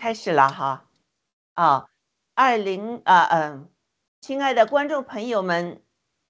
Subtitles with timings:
[0.00, 0.84] 开始了哈，
[1.52, 1.90] 啊，
[2.34, 3.68] 二零啊嗯，
[4.22, 5.82] 亲爱的观众朋友们、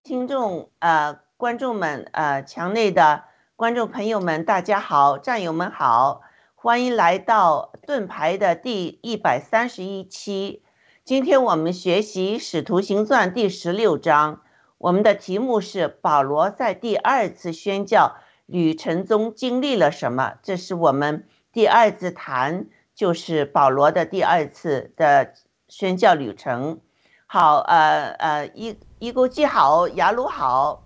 [0.02, 3.22] 听众呃、观众们呃、墙内的
[3.54, 6.22] 观众朋友们，大家好，战友们好，
[6.56, 10.64] 欢迎来到盾牌的第一百三十一期。
[11.04, 14.42] 今天我们学习《使徒行传》第十六章，
[14.78, 18.16] 我们的题目是保罗在第二次宣教
[18.46, 20.38] 旅程中经历了什么？
[20.42, 22.66] 这是我们第二次谈。
[23.00, 25.32] 就是保罗的第二次的
[25.68, 26.82] 宣教旅程。
[27.26, 30.84] 好，呃呃，一一个记好，雅鲁好。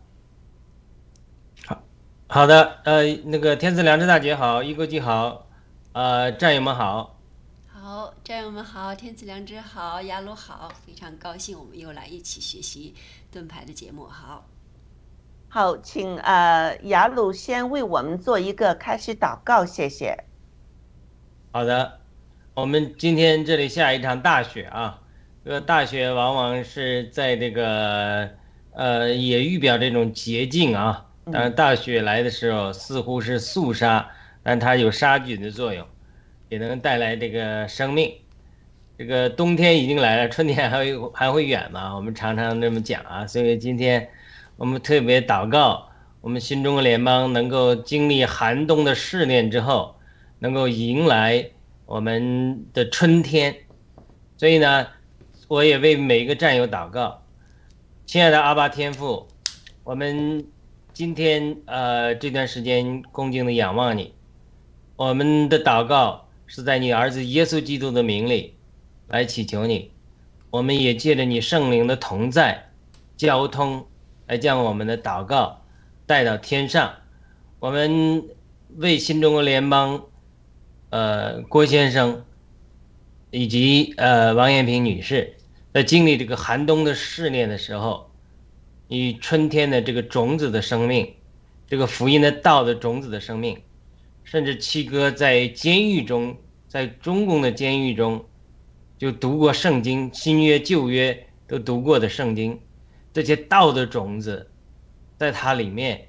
[1.67, 1.83] 好
[2.29, 5.49] 好的，呃，那个天赐良知大姐好，一勾记好，
[5.93, 7.19] 呃，战友们好。
[7.67, 12.95] 好，战友们好，天赐良知好，雅鲁好，非常高兴我们又来一起学习
[13.33, 14.07] 盾牌的节目。
[14.07, 14.47] 好，
[15.49, 20.17] 好，请呃雅鲁先为我们做一个开始祷告，谢谢。
[21.51, 22.04] 好的。
[22.55, 25.01] 我们今天这里下一场大雪啊，
[25.45, 28.31] 这个大雪往往是在这个
[28.73, 31.05] 呃，也预表这种洁净啊。
[31.25, 34.09] 当然，大雪来的时候似乎是肃杀，
[34.45, 35.85] 但它有杀菌的作用，
[36.49, 38.15] 也能带来这个生命。
[38.97, 41.97] 这个冬天已经来了，春天还会还会远嘛？
[41.97, 43.27] 我们常常这么讲啊。
[43.27, 44.09] 所以今天
[44.57, 45.89] 我们特别祷告，
[46.21, 49.97] 我们新中国联邦能够经历寒冬的试炼之后，
[50.39, 51.51] 能够迎来。
[51.87, 53.55] 我们的春天，
[54.39, 54.87] 所以呢，
[55.49, 57.23] 我也为每一个战友祷告，
[58.07, 59.29] 亲爱的阿巴天父，
[59.85, 60.47] 我们
[60.95, 64.15] 今天呃这段时间恭敬的仰望你，
[64.97, 68.55] 我们的祷告是在你儿子耶稣基督的名里
[69.09, 69.91] 来祈求你，
[70.51, 72.71] 我们也借着你圣灵的同在
[73.19, 73.87] 交通
[74.27, 75.61] 来将我们的祷告
[76.07, 76.95] 带到天上，
[77.61, 78.25] 我们
[78.77, 80.03] 为新中国联邦。
[80.95, 82.25] 呃，郭先生
[83.33, 85.35] 以及呃王艳萍女士
[85.73, 88.13] 在经历这个寒冬的试炼的时候，
[88.87, 91.13] 以春天的这个种子的生命，
[91.67, 93.61] 这个福音的道的种子的生命，
[94.23, 96.37] 甚至七哥在监狱中，
[96.69, 98.25] 在中共的监狱中，
[98.97, 102.61] 就读过圣经，新约旧约都读过的圣经，
[103.13, 104.49] 这些道的种子，
[105.19, 106.07] 在它里面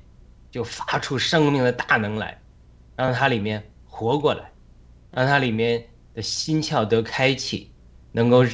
[0.51, 2.39] 就发出生命的大能来，
[2.95, 4.51] 让它里面活过来。
[5.15, 7.71] 让他里面的心窍得开启，
[8.11, 8.45] 能够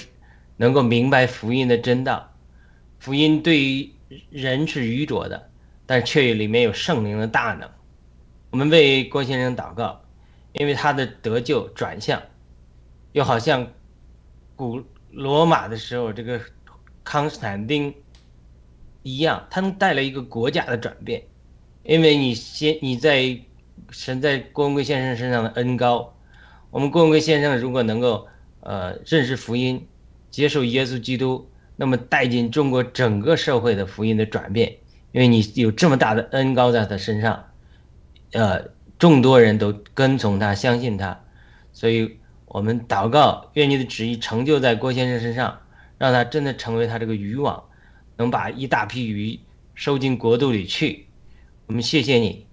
[0.57, 2.31] 能够明白福音的真道。
[2.99, 3.91] 福音对于
[4.29, 5.49] 人是愚拙的，
[5.87, 7.67] 但却里面有圣灵的大能。
[8.51, 10.03] 我们为郭先生祷告，
[10.53, 12.21] 因为他的得救转向，
[13.13, 13.67] 又好像
[14.55, 16.39] 古罗马的时候这个
[17.03, 17.91] 康斯坦丁
[19.01, 21.23] 一样，他能带来一个国家的转变。
[21.81, 23.35] 因为你先你在
[23.89, 26.15] 神在郭文贵先生身上的恩高。
[26.71, 28.27] 我们郭文贵先生如果能够，
[28.61, 29.85] 呃，认识福音，
[30.29, 34.77] 接受耶稣基督，那么带进中国整个社会的福音的转变，
[35.11, 37.43] 因为你有这么大的恩高在他身上，
[38.31, 41.21] 呃，众多人都跟从他，相信他，
[41.73, 45.59] 所以我们祷告，愿你的旨意成就在郭先生身上，
[45.97, 47.61] 让他真的成为他这个渔网，
[48.15, 49.37] 能把一大批鱼
[49.75, 51.07] 收进国度里去。
[51.67, 52.45] 我们谢谢你，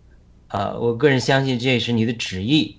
[0.48, 2.77] 呃，我个人相信这也是你的旨意。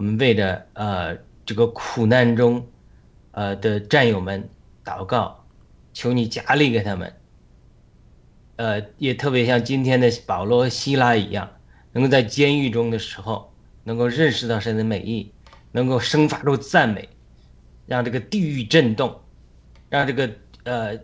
[0.00, 2.66] 我们为着呃这个苦难中，
[3.32, 4.48] 呃的战友们
[4.82, 5.44] 祷告，
[5.92, 7.14] 求你加力给他们。
[8.56, 11.50] 呃，也特别像今天的保罗、希拉一样，
[11.92, 13.52] 能够在监狱中的时候，
[13.84, 15.30] 能够认识到神的美意，
[15.70, 17.06] 能够生发出赞美，
[17.84, 19.20] 让这个地狱震动，
[19.90, 20.30] 让这个
[20.64, 20.98] 呃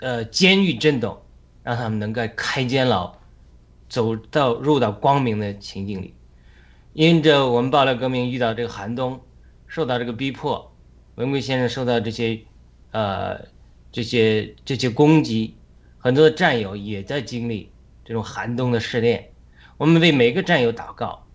[0.00, 1.16] 呃监狱震动，
[1.62, 3.14] 让他们能够开监牢，
[3.88, 6.12] 走到入到光明的情境里。
[6.94, 9.18] 因着我们爆料革命遇到这个寒冬，
[9.66, 10.74] 受到这个逼迫，
[11.14, 12.38] 文贵先生受到这些，
[12.90, 13.40] 呃，
[13.90, 15.56] 这些这些攻击，
[15.96, 17.72] 很多的战友也在经历
[18.04, 19.26] 这种寒冬的试炼。
[19.78, 21.26] 我们为每个战友祷告，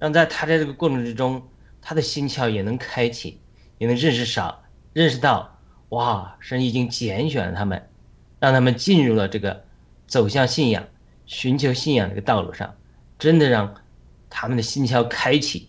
[0.00, 1.40] 让在他在这个过程之中，
[1.80, 3.38] 他的心窍也能开启，
[3.78, 5.56] 也能认识少，认识到，
[5.90, 7.88] 哇，神已经拣选了他们，
[8.40, 9.64] 让他们进入了这个
[10.08, 10.84] 走向信仰、
[11.24, 12.74] 寻求信仰这个道路上，
[13.16, 13.72] 真的让。
[14.36, 15.68] 他们的心窍开启，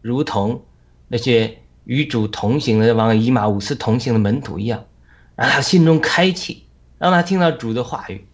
[0.00, 0.64] 如同
[1.08, 4.84] 那些与主同行的往以马五斯同行的门徒一样，
[5.34, 6.62] 让他心中开启，
[6.96, 8.24] 让他听到主的话语，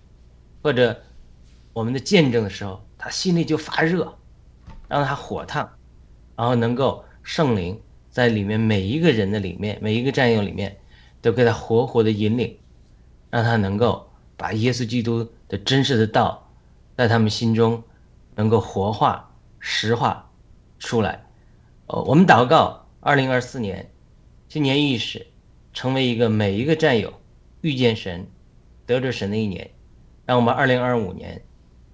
[0.63, 1.01] 或者
[1.73, 4.19] 我们的见证的时候，他心里就发热，
[4.87, 5.71] 让他火烫，
[6.37, 10.77] 然后能够圣灵在里面每一个人的里面，每一个战友里面，
[11.23, 12.55] 都给他活活的引领，
[13.31, 16.47] 让他能够把耶稣基督的真实的道，
[16.99, 17.83] 在他们心中
[18.35, 19.29] 能够活化。
[19.61, 20.33] 实话
[20.79, 21.27] 出来，
[21.87, 23.93] 呃，我们祷告，二零二四年
[24.49, 25.27] 新年伊始，
[25.73, 27.13] 成为一个每一个战友
[27.61, 28.27] 遇见神、
[28.87, 29.71] 得着神的一年，
[30.25, 31.43] 让我们2025年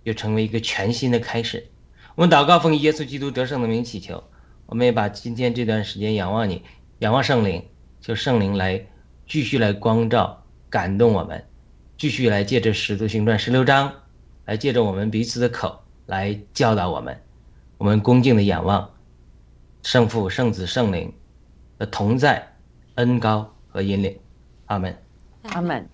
[0.04, 1.68] 又成为一个全新的开始。
[2.14, 4.23] 我们祷告，奉耶稣基督得胜的名祈求。
[4.66, 6.62] 我们也把今天这段时间仰望你，
[7.00, 7.68] 仰望圣灵，
[8.00, 8.87] 求圣灵来
[9.26, 11.44] 继续来光照、感动我们，
[11.99, 13.92] 继续来借着使徒行传十六章，
[14.44, 17.20] 来借着我们彼此的口来教导我们。
[17.78, 18.90] 我们恭敬的仰望
[19.83, 21.12] 圣父、圣子、圣灵
[21.78, 22.54] 的同在、
[22.95, 24.18] 恩高和引领。
[24.66, 24.97] 阿门。
[25.42, 25.87] 阿门。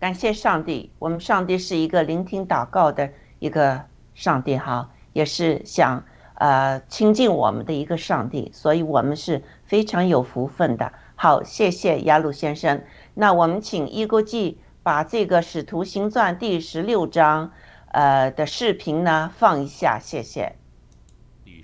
[0.00, 6.04] 感谢上帝，我们上帝是一个聆听祷告的一个上帝哈，也是想
[6.34, 10.92] 呃亲近我们的一个上帝，所以我们是非常有福分的。
[11.16, 12.82] 好，谢谢雅鲁先生。
[13.14, 17.52] 那我们请一国际把这个《使徒行传》第十六章
[17.92, 20.57] 呃的视频呢放一下，谢谢。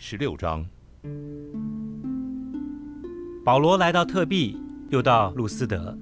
[0.07, 0.63] 十六章，
[3.43, 5.97] 保罗来到特庇，又到路斯德，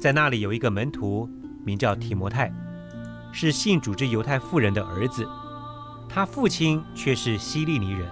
[0.00, 1.28] 在那里有一个门徒，
[1.62, 2.50] 名叫提摩太，
[3.32, 5.28] 是信主之犹太妇人的儿子，
[6.08, 8.08] 他父亲却是希利尼人。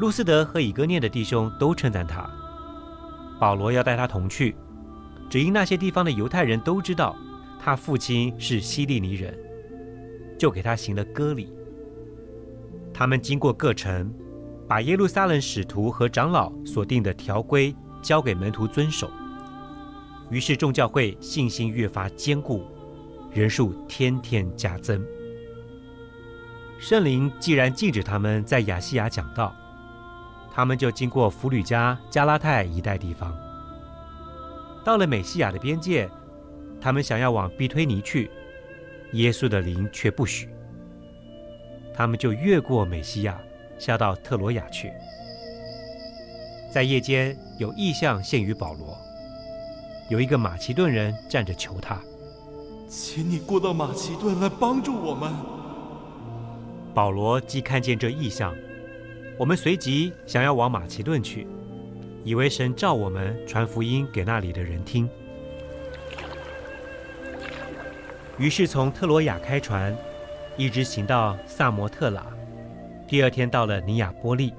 [0.00, 2.28] 路斯德和以哥念的弟兄都称赞他，
[3.38, 4.56] 保罗要带他同去，
[5.30, 7.14] 只因那些地方的犹太人都知道
[7.60, 9.32] 他父亲是希利尼人，
[10.36, 11.48] 就给他行了割礼。
[12.94, 14.12] 他们经过各城，
[14.68, 19.10] 把耶路撒冷使徒和长老所定的条规交给门徒遵守。
[20.30, 22.64] 于是众教会信心越发坚固，
[23.32, 25.04] 人数天天加增。
[26.78, 29.54] 圣灵既然禁止他们在亚细亚讲道，
[30.52, 33.34] 他们就经过弗吕加、加拉太一带地方，
[34.84, 36.10] 到了美西亚的边界，
[36.80, 38.30] 他们想要往庇推尼去，
[39.12, 40.48] 耶稣的灵却不许。
[41.94, 43.38] 他们就越过美西亚，
[43.78, 44.90] 下到特罗亚去。
[46.72, 48.96] 在夜间有异象现于保罗，
[50.08, 52.00] 有一个马其顿人站着求他，
[52.88, 55.30] 请你过到马其顿来帮助我们。
[56.94, 58.56] 保罗既看见这异象，
[59.38, 61.46] 我们随即想要往马其顿去，
[62.24, 65.08] 以为神召我们传福音给那里的人听。
[68.38, 69.94] 于是从特罗亚开船。
[70.56, 72.26] 一直行到萨摩特拉，
[73.08, 74.52] 第二天到了尼亚波利，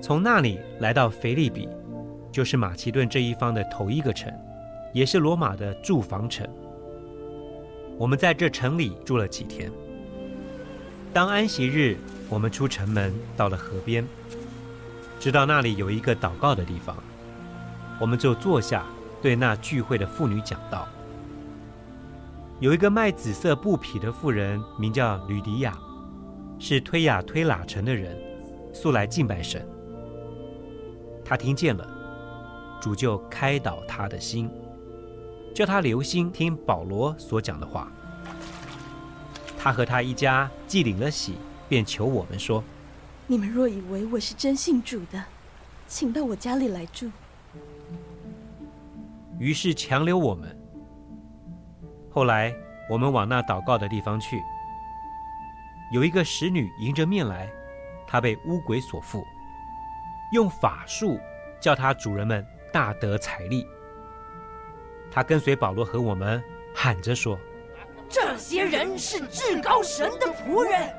[0.00, 1.68] 从那里来到腓利比，
[2.32, 4.32] 就是马其顿这一方的头一个城，
[4.94, 6.48] 也是罗马的驻防城。
[7.98, 9.70] 我们在这城里住了几天。
[11.12, 11.98] 当安息日，
[12.30, 14.02] 我们出城门，到了河边，
[15.18, 16.96] 知道那里有一个祷告的地方，
[18.00, 18.86] 我们就坐下，
[19.20, 20.88] 对那聚会的妇女讲道。
[22.60, 25.74] 有一个卖紫色布匹的妇人，名叫吕迪亚，
[26.58, 28.14] 是推雅推拉城的人，
[28.70, 29.66] 素来敬拜神。
[31.24, 31.88] 他听见了，
[32.78, 34.50] 主就开导他的心，
[35.54, 37.90] 叫他留心听保罗所讲的话。
[39.56, 41.36] 他和他一家既领了喜，
[41.66, 42.62] 便求我们说
[43.26, 45.24] ：“你们若以为我是真信主的，
[45.88, 47.10] 请到我家里来住。”
[49.40, 50.59] 于是强留我们。
[52.12, 52.52] 后来
[52.88, 54.42] 我们往那祷告的地方去，
[55.92, 57.48] 有一个使女迎着面来，
[58.06, 59.24] 她被巫鬼所附，
[60.32, 61.20] 用法术
[61.60, 63.64] 叫她主人们大得财力。
[65.12, 66.42] 她跟随保罗和我们，
[66.74, 67.38] 喊着说
[68.10, 70.92] ：“这些人是至高神的仆人，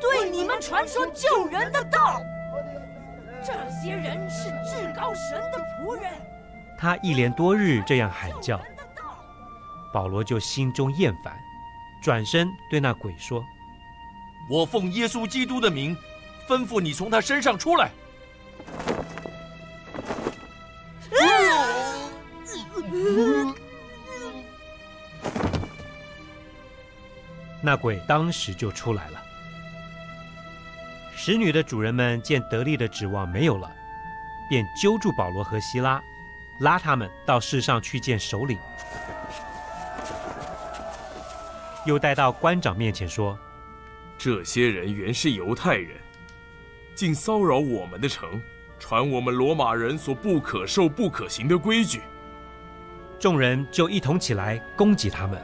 [0.00, 2.20] 对你们传说救人的道。
[3.44, 6.12] 这些人是至高神的仆人。”
[6.78, 8.60] 他一连多日这样喊叫。
[9.92, 11.38] 保罗就心中厌烦，
[12.00, 13.44] 转身对那鬼说
[14.48, 15.96] ：“我奉耶稣基督的名，
[16.48, 17.90] 吩咐你从他身上出来。”
[27.60, 29.20] 那鬼当时就出来了。
[31.16, 33.70] 使女的主人们见得力的指望没有了，
[34.48, 36.00] 便揪住保罗和希拉，
[36.60, 38.56] 拉他们到世上去见首领。
[41.88, 43.36] 又带到官长面前说
[44.18, 45.96] ：“这些人原是犹太人，
[46.94, 48.28] 竟骚扰我们的城，
[48.78, 52.02] 传我们罗马人所不可受、不可行的规矩。”
[53.18, 55.40] 众人就一同起来攻击他们。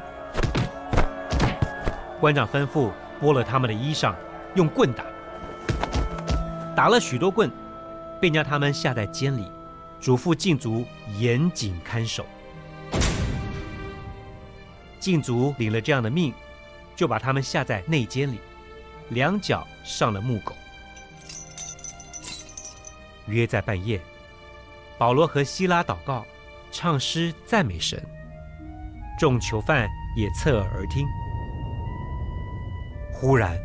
[2.21, 2.91] 官长吩咐
[3.23, 4.15] 剥了他们的衣裳，
[4.55, 5.03] 用棍打，
[6.77, 7.51] 打了许多棍，
[8.21, 9.51] 便将他们下在监里，
[9.99, 10.85] 嘱咐禁足
[11.19, 12.27] 严谨看守。
[15.05, 16.33] 禁足领了这样的命，
[16.97, 18.41] 就把他们下在内监里，
[19.11, 20.55] 两脚上了木狗。
[23.27, 24.01] 约在半夜，
[24.97, 26.25] 保罗和希拉祷告，
[26.73, 28.03] 唱诗赞美神，
[29.19, 31.07] 众囚犯也侧耳而听。
[33.13, 33.61] 忽然，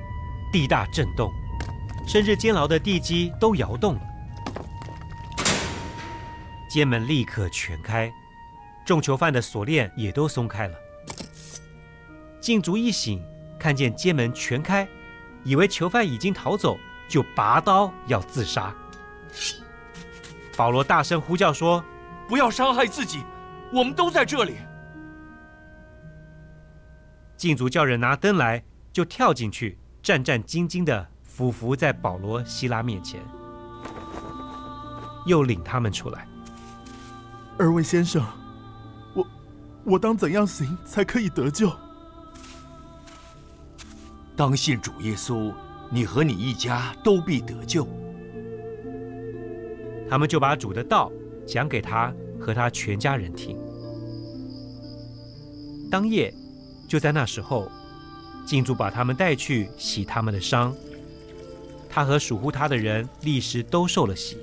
[0.52, 1.32] 地大震动，
[2.06, 4.02] 甚至监牢的地基都摇动了，
[6.70, 8.12] 监门立刻全开，
[8.86, 10.78] 众囚犯的锁链也都松开了。
[12.40, 13.22] 禁足一醒，
[13.60, 14.88] 看见监门全开，
[15.44, 16.78] 以为囚犯已经逃走，
[17.08, 18.74] 就拔刀要自杀。
[20.56, 21.84] 保罗大声呼叫说
[22.28, 23.24] ：“不要伤害自己，
[23.74, 24.56] 我们都在这里。”
[27.36, 33.22] 禁足叫人拿灯来，就跳进去，战战兢兢地俯伏在保罗、希拉面前，
[35.26, 36.28] 又领他们出来。
[37.58, 38.26] 二位先生，
[39.14, 39.28] 我
[39.86, 41.72] 我当怎样行才可以得救？
[44.40, 45.54] 当信主耶稣，
[45.92, 47.86] 你和你一家都必得救。
[50.10, 51.12] 他们就把主的道
[51.46, 53.60] 讲给他和他全家人听。
[55.92, 56.34] 当夜，
[56.88, 57.70] 就在那时候，
[58.46, 60.74] 禁足把他们带去洗他们的伤。
[61.90, 64.38] 他和属乎他的人立时都受了洗。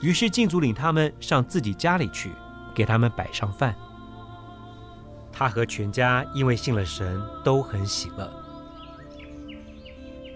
[0.00, 2.32] 于是禁足领他们上自己家里去，
[2.74, 3.72] 给他们摆上饭。
[5.32, 8.30] 他和全家因为信了神，都很喜乐。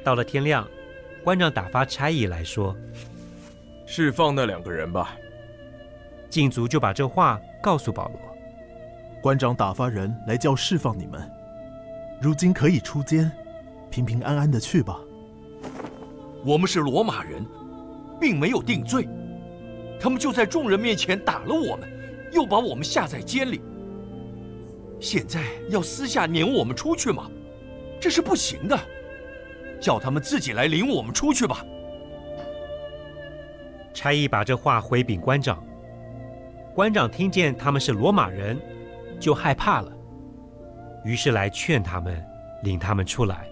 [0.02, 0.66] 到了天亮，
[1.22, 2.74] 官长打发差役来说
[3.86, 5.16] ：“释放那两个人吧。”
[6.30, 8.18] 禁足就把这话告诉保罗。
[9.22, 11.20] 官长打发人来叫释放你们，
[12.20, 13.30] 如今可以出监，
[13.90, 14.98] 平平安安的去吧。
[16.44, 17.44] 我们是罗马人，
[18.20, 19.08] 并没有定罪，
[20.00, 21.88] 他们就在众人面前打了我们，
[22.32, 23.60] 又把我们下在监里。
[25.00, 27.30] 现在要私下撵我们出去吗？
[28.00, 28.78] 这是不行的，
[29.80, 31.64] 叫他们自己来领我们出去吧。
[33.94, 35.64] 差役把这话回禀官长，
[36.74, 38.60] 官长听见他们是罗马人，
[39.18, 39.90] 就害怕了，
[41.04, 42.22] 于是来劝他们，
[42.62, 43.48] 领他们出来，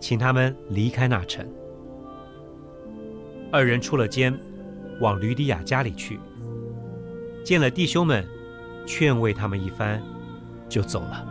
[0.00, 1.46] 请他们离开那城。
[3.52, 4.36] 二人出了监，
[5.00, 6.18] 往吕底亚家里去，
[7.44, 8.26] 见了弟兄们，
[8.86, 10.02] 劝慰他们一番。
[10.70, 11.26] 就走了。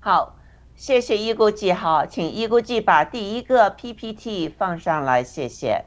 [0.00, 0.34] 好，
[0.74, 5.84] 谢谢一估计哈，请一估计把第一个 PPT 放上来，谢谢。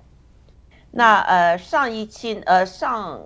[0.91, 3.19] 那呃，上一期呃上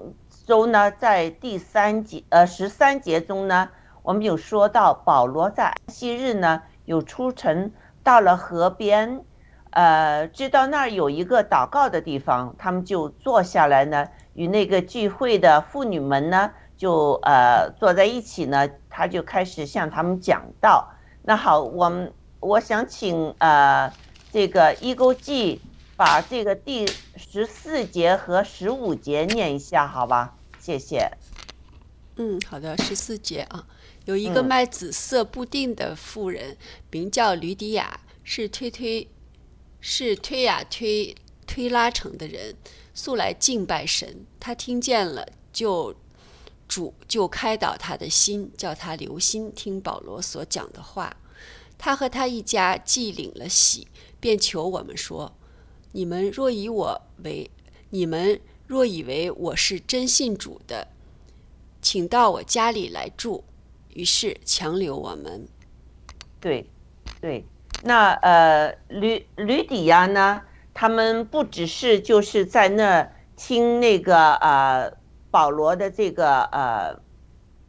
[0.46, 3.70] 周呢，在第三节呃十三节中呢，
[4.02, 9.26] 我们有说到保罗在安息日呢有出城，到了河边。
[9.78, 20.92] 呃，知道那儿有一个祷告的地方，他们就坐下来呢，与那个聚会的妇女们呢，就呃坐在一起呢，他就开始向他们讲道。
[21.22, 23.94] 那好，我们我想请呃
[24.32, 25.62] 这个一勾记
[25.96, 30.34] 把这个第十四节和十五节念一下，好吧？
[30.58, 31.12] 谢谢。
[32.16, 33.68] 嗯，好的，十四节啊，
[34.06, 36.58] 有一个卖紫色布丁的妇人，
[36.90, 39.08] 名叫吕底亚，是推推。
[39.80, 42.56] 是推呀推推拉城的人，
[42.94, 44.26] 素来敬拜神。
[44.40, 45.96] 他听见了，就
[46.68, 51.18] 主就开导他的心，叫他留心听保罗所讲的话。
[51.78, 53.88] 他和他一家既领了喜，
[54.20, 55.38] 便求我们说
[55.94, 57.50] ：“你们若以我为，
[57.92, 60.88] 你们若以为我是真信主的，
[61.82, 63.44] 请到我家里来住。”
[63.94, 65.48] 于是强留我们。
[66.40, 66.68] 对，
[67.22, 67.46] 对。
[67.84, 70.42] 那呃，吕吕底亚呢？
[70.74, 74.92] 他们不只是就是在那听那个呃
[75.32, 77.00] 保罗的这个呃，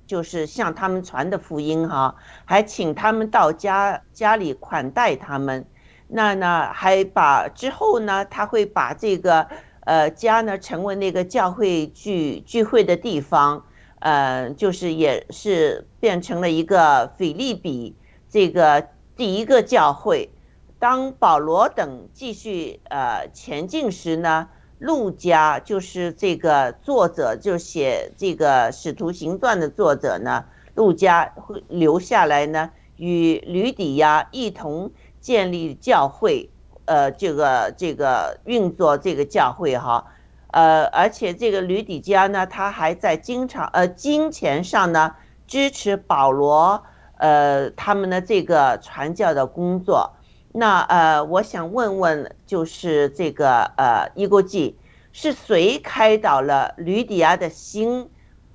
[0.07, 5.64] 就是向他们传的福音哈，还请他们到家家里款待他们。
[6.09, 9.47] 那呢，还把之后呢，他会把这个
[9.81, 13.64] 呃家呢成为那个教会聚聚会的地方，
[14.01, 17.94] 呃，就是也是变成了一个腓利比
[18.29, 18.88] 这个。
[19.18, 20.31] 第一个教会，
[20.78, 30.44] 当保罗等继续呃前进时呢，路加就是这个作者，就写这个使徒行传的作者呢，
[30.76, 36.48] 路加会留下来呢，与吕底亚一同建立教会，
[36.85, 40.07] 呃，这个这个运作这个教会哈，
[40.52, 45.16] 呃，而且这个吕底加呢，他还在经常呃金钱上呢
[45.48, 46.85] 支持保罗。
[47.18, 50.14] 呃，他们的这个传教的工作，
[50.52, 54.78] 那呃，我想问问，就是这个呃，伊国记
[55.12, 58.11] 是谁开导了吕底亚的心，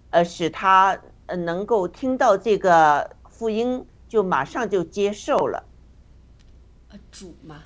[0.10, 5.66] 呃，使他能够听到这个福音，就马上就接受了。
[6.90, 7.64] 呃，主嘛，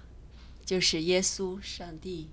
[0.65, 2.29] 就是耶稣，上帝。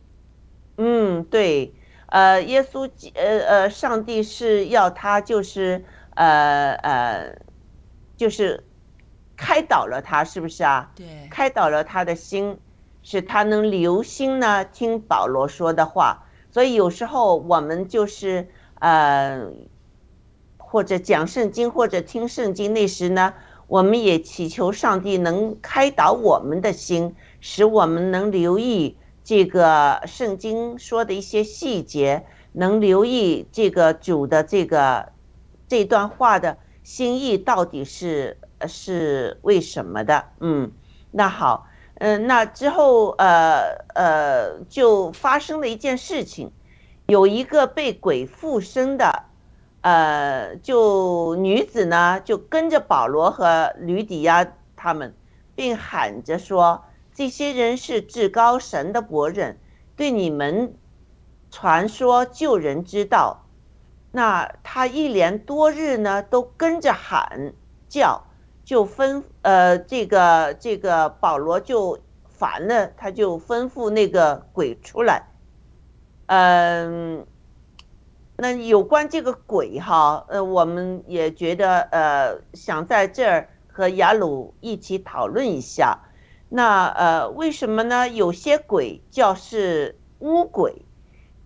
[0.76, 1.74] 嗯，对，
[2.06, 7.36] 呃，耶稣，呃呃，上帝是要他就是呃呃，
[8.16, 8.64] 就是
[9.36, 10.90] 开导了他，是不是啊？
[10.94, 12.58] 对，开导了他的心，
[13.02, 16.24] 使他能留心呢听保罗说的话。
[16.50, 18.48] 所以有时候我们就是
[18.78, 19.44] 呃，
[20.56, 23.34] 或者讲圣经，或者听圣经，那时呢，
[23.66, 35.12] 我们也祈求上帝能开导我们的心，使我们能留意这个圣经说的一些细节，能留意这个主的这个
[35.66, 40.26] 这段话的心意到底是是为什么的。
[40.38, 40.70] 嗯，
[41.10, 41.66] 那好。
[41.96, 46.52] 嗯，那之后，呃呃，就发生了一件事情，
[47.06, 49.26] 有一个被鬼附身的，
[49.82, 54.44] 呃，就女子呢，就跟着保罗和吕底亚
[54.74, 55.14] 他们，
[55.54, 59.60] 并喊着说：“这些人是至高神的伯人，
[59.94, 60.74] 对你们
[61.48, 63.43] 传说救人之道。”
[64.16, 67.52] 那他一连多日呢，都跟着喊
[67.88, 68.22] 叫。
[68.64, 75.26] 就吩呃，这个这个保罗就烦了，他就吩咐那个鬼出来。
[76.28, 77.26] 嗯，
[78.38, 86.00] 那有关这个鬼哈，呃，我们也觉得呃，想在这儿和雅鲁一起讨论一下。
[86.48, 88.08] 那呃，为什么呢？
[88.08, 90.86] 有些鬼叫是巫鬼，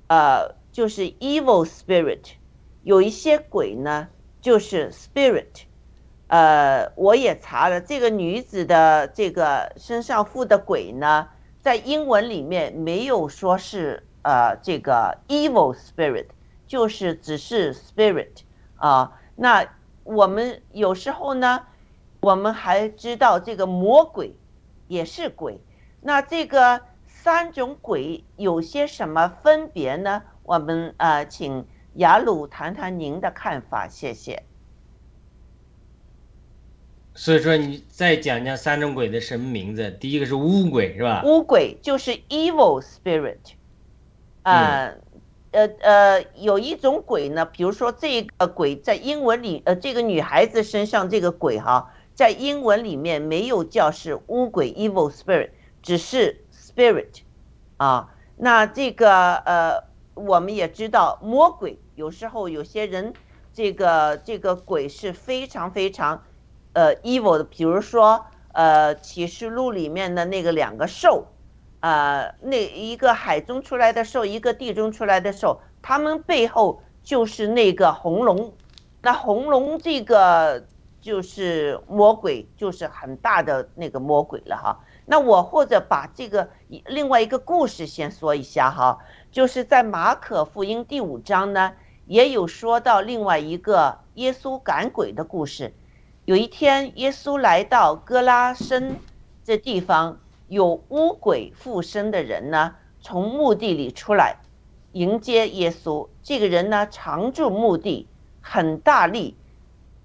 [0.06, 2.37] 呃，就是 evil spirit；
[2.82, 4.08] 有一些鬼呢，
[4.40, 5.64] 就是 spirit。
[6.28, 11.28] 呃，我也查了这个女子的这个身上附的鬼呢，
[11.62, 16.26] 在英文里面没有说是呃这个 evil spirit，
[16.66, 18.42] 就是只是 spirit
[18.76, 19.18] 啊。
[19.36, 19.66] 那
[20.04, 21.64] 我们有时候呢，
[22.20, 24.36] 我们还知道这个魔鬼
[24.86, 25.58] 也是鬼。
[26.02, 30.22] 那这个三种鬼有些什么分别呢？
[30.42, 31.66] 我们呃，请
[31.98, 34.44] 雅鲁谈谈您的看法，谢谢。
[37.12, 39.90] 所以说，你再讲讲三种鬼的什么名字？
[39.90, 41.22] 第一个是巫鬼，是吧？
[41.24, 43.38] 巫鬼就是 evil spirit，
[44.42, 44.92] 啊，
[45.50, 55.50] 呃呃，有一种鬼呢，比如说这个鬼在英文里，呃，这个女孩子身上这个鬼哈，在英文里面没有叫是巫鬼 evil spirit，
[55.82, 57.22] 只是 spirit，
[57.78, 59.82] 啊，那这个呃，
[60.14, 63.12] 我们也知道魔鬼有时候有些人
[63.52, 66.22] 这个这个鬼是非常非常。
[66.74, 71.26] 呃，evil 的，比如说，呃，《启示录》里面的那个两个兽，
[71.80, 78.52] 啊，那一个海中出来的兽，一个地中出来的兽，他们背后就是那个红龙，
[79.02, 80.64] 那红龙这个
[81.00, 84.78] 就是魔鬼，就是很大的那个魔鬼了哈。
[85.06, 86.48] 那我或者把这个
[86.86, 88.98] 另外一个故事先说一下哈，
[89.32, 91.72] 就是在马可福音第五章呢，
[92.08, 95.74] 也有说到另外一个耶稣赶鬼的故事。
[96.24, 98.96] 有一天，耶稣来到哥拉森
[99.44, 100.18] 这地方，
[100.48, 104.36] 有巫鬼附身的人呢，从墓地里出来
[104.92, 106.08] 迎接耶稣。
[106.22, 108.08] 这个人呢，常住墓地，
[108.40, 109.36] 很大力，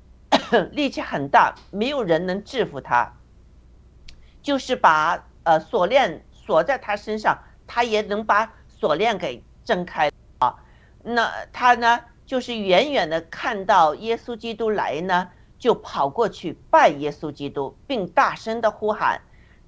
[0.72, 3.14] 力气很大，没有人能制服他。
[4.42, 10.12] 就是把呃锁链锁在他身上，他也能把锁链给挣开。
[11.04, 15.30] 那他呢，就是远远的看到耶稣基督来呢。
[15.60, 19.22] 就跑过去拜耶稣基督，并大声的呼喊：“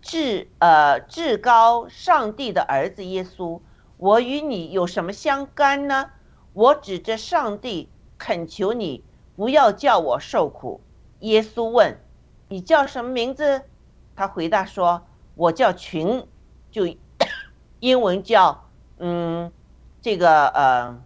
[0.04, 3.62] 至呃至高上帝的儿子耶稣，
[3.96, 6.10] 我与你有什么相干呢？
[6.52, 9.06] 我指着上帝恳求你，
[9.38, 10.82] 不要叫我受苦。”
[11.22, 11.98] 耶稣问
[12.50, 13.62] ：“你叫什么名字？”
[14.18, 16.28] 他回答说：“我叫群，
[16.72, 16.94] 就
[17.80, 18.66] 英文叫
[18.98, 19.50] 嗯
[20.02, 21.02] 这个呃，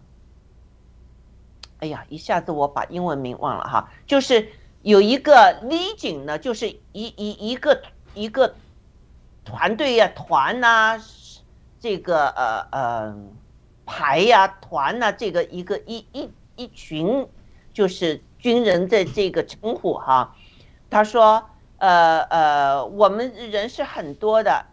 [1.79, 4.49] 哎呀，一下子我把英文名忘了哈，就是。”
[4.81, 8.55] 有一个李锦呢，就是一一一个一个
[9.43, 10.97] 团队呀、团呐，
[11.81, 13.17] 这个呃呃
[13.85, 17.27] 排呀、团呐，这个一个一一一群，
[17.73, 20.33] 就是军人的这个称呼哈。
[20.89, 24.65] 他说，呃呃，我们人是很多的。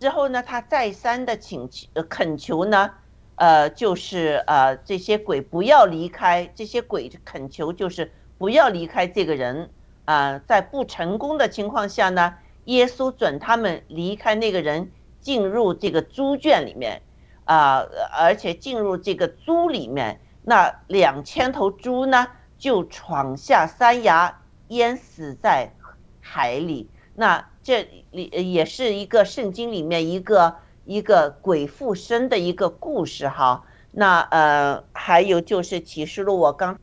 [0.00, 2.94] 之后呢，他再三的请求、恳求呢，
[3.36, 8.12] 呃，就是呃这些鬼不要离开，这些鬼恳求就是。
[8.38, 9.70] 不要离开这个人
[10.04, 10.38] 啊！
[10.46, 12.34] 在不成功的情况下呢，
[12.66, 17.00] 耶稣准他们离开那个人，进入这个猪圈里面
[17.46, 22.26] 啊，而且进入这个猪里面，那两千头猪呢
[22.58, 25.72] 就闯下山崖，淹死在
[26.20, 26.90] 海里。
[27.14, 33.64] 那这里也是一个圣经里面一个一个鬼附身的一个故事哈。
[33.90, 36.78] 那呃，还有就是启示录，我刚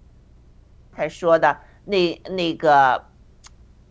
[0.96, 3.06] 才说的那那个，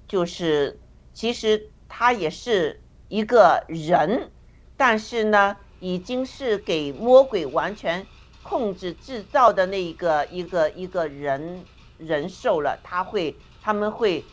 [0.09, 0.81] 就是
[1.12, 4.33] 其实他也是一个人，
[4.77, 8.07] 但是呢，已经是给魔鬼完全
[8.42, 11.64] 控制制造的那一个一个一个人
[11.96, 12.81] 人兽了。
[12.83, 14.25] 他会他们会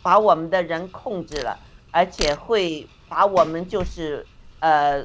[0.00, 1.58] 把我们的人控制了，
[1.90, 4.28] 而且会把我们就是
[4.60, 5.04] 呃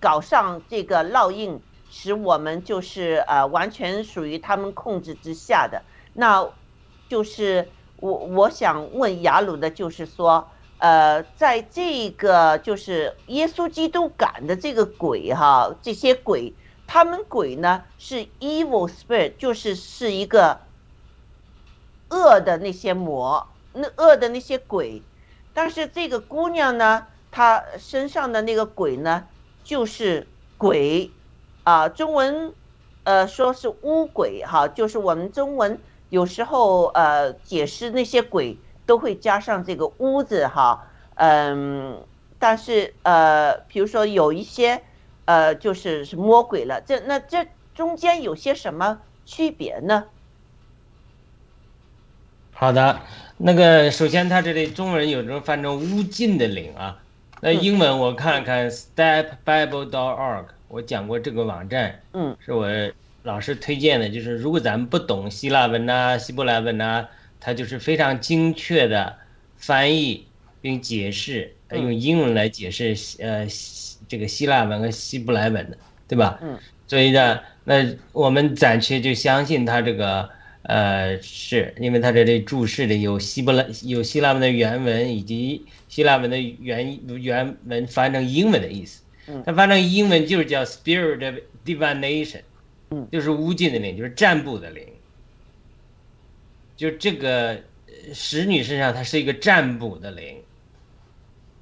[0.00, 1.60] 搞上这个烙印。
[1.88, 5.82] 使我们就是呃完全属于他们控制之下的，
[6.14, 6.50] 那，
[7.08, 16.52] 就是我我想问雅鲁的，就是说，呃，在这个就是耶稣基督赶的这个鬼哈，这些鬼，
[16.88, 20.62] 他们鬼呢是 evil spirit，就是是一个
[22.10, 25.04] 恶的那些魔，那恶的那些鬼，
[25.54, 29.28] 但是这个姑娘呢，她身上的那个鬼呢，
[29.66, 30.26] 就是
[30.56, 31.10] 鬼。
[31.64, 32.54] 啊，中文，
[33.02, 42.04] 呃，说是巫鬼哈，就是我们中文有时候呃解释那些鬼都会加上这个巫字哈，嗯，
[42.38, 44.80] 但是呃，比如说有一些
[45.24, 50.04] 呃就是是魔鬼了，这那这中间有些什么区别呢？
[52.52, 53.00] 好的，
[53.38, 57.02] 那个首先它这里中文有时候翻成巫禁的灵啊，
[57.46, 60.46] 那英文我看看 stepbible.org。
[60.66, 62.68] 我讲过这个网站，嗯，是我
[63.22, 64.08] 老师推荐的。
[64.08, 67.06] 就是如果咱们不懂希腊文呐、希伯来文呐，
[67.38, 69.14] 它就是非常精确的
[69.58, 70.26] 翻译
[70.60, 73.46] 并解释，用英文来解释呃
[74.08, 75.78] 这个希腊文和希伯来文的，
[76.08, 76.40] 对吧？
[76.42, 76.58] 嗯。
[76.88, 80.28] 所以呢，那我们暂且就相信它这个
[80.66, 89.02] 呃，是因为它这里注释里有希伯来有希腊文的原文以及希腊文的原原文翻成英文的意思。
[89.44, 92.40] 它翻成英文就是叫 spirit of divination，
[92.90, 94.84] 嗯，就是无尽的灵，就是占卜的灵。
[96.76, 97.60] 就这个
[98.12, 100.36] 使女身上，它是一个占卜的灵，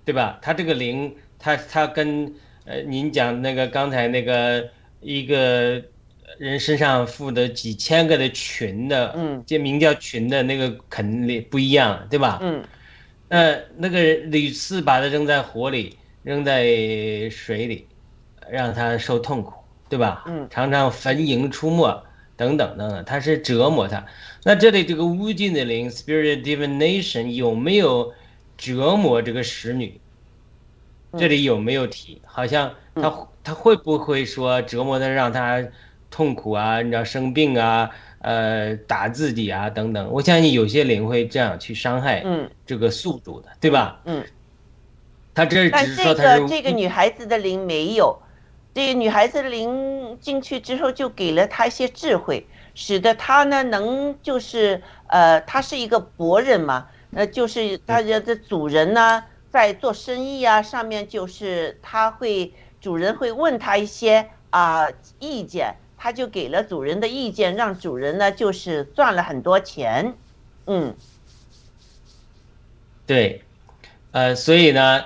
[0.05, 0.39] 对吧？
[0.43, 5.83] 它这个灵，它它跟呃您讲那个刚才那个一个
[6.39, 12.39] 人身上附的几千个的群的，嗯，这名叫群的那个肯定不一样，对吧？
[12.43, 12.65] 嗯，
[13.29, 15.99] 那那个屡次把它扔在火里。
[16.25, 16.65] 扔在
[17.29, 17.87] 水里，
[18.49, 19.53] 让它受痛苦，
[19.91, 20.25] 对吧？
[20.27, 22.03] 嗯，常常焚营出没，
[22.35, 24.03] 等等等等，他是折磨他。
[24.43, 28.15] 那这里这个无尽的灵 （spirit divination） 有没有
[28.57, 30.01] 折磨这个使女？
[31.19, 32.23] 这里有没有提？
[32.25, 35.63] 好像他他会不会说折磨的，让他
[36.15, 36.81] 痛苦啊？
[36.81, 37.91] 你知道生病啊？
[38.21, 39.69] 呃，打自己啊？
[39.69, 40.09] 等等。
[40.13, 44.01] 我相信有些灵会这样去伤害嗯这个宿主的，对吧？
[44.05, 44.25] 嗯。
[45.35, 48.17] 他这但这个这个女孩子的灵没有，
[48.73, 52.47] 这个女孩子的灵进去之后就给了她一些智慧，
[52.77, 65.75] 使得她呢能就是呃，她是一个博人嘛，呃，就是她的主人呢在做生意啊上面就是他会主人会问他一些啊意见，
[66.05, 70.13] 他就给了主人的意见，让主人呢就是赚了很多钱，
[70.67, 70.95] 嗯，
[73.07, 73.43] 对，
[74.13, 75.03] 呃，所以呢。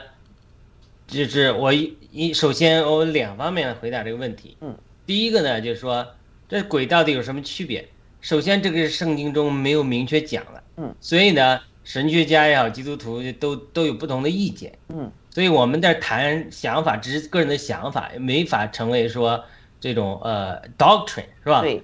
[1.07, 6.07] 就是我一一首先我两方面回答这个问题，嗯，第一个呢就是说
[6.47, 7.89] 这鬼到底有什么区别？
[8.21, 19.43] 首先这个圣经中没有明确讲了，嗯，所以呢神学家也好，基督徒都都有不同的意见，嗯，所以我们在谈想法，只是个人的想法，没法成为说
[19.81, 21.63] 这种呃 doctrine 是吧？
[21.63, 21.83] 对，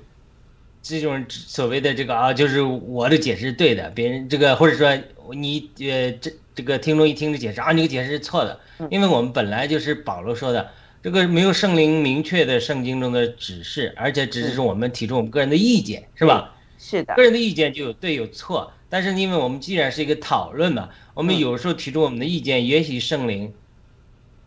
[0.82, 4.96] 这种所谓的这个啊，就是我的解释是对的，别人这个或者说
[5.32, 6.32] 你呃这。
[6.56, 10.70] 这个听众一听这解释啊，这个解释是错的，因为我们本来就是保罗说的，
[11.02, 16.54] 这个没有圣灵明确的圣经中的指示，而且只是我们提出我们个人的意见，是吧？
[16.78, 23.52] 是的，个人的意见就有对有错，但是因为我们既然是一个讨论嘛，我们有时候提出我们的意见，也许圣灵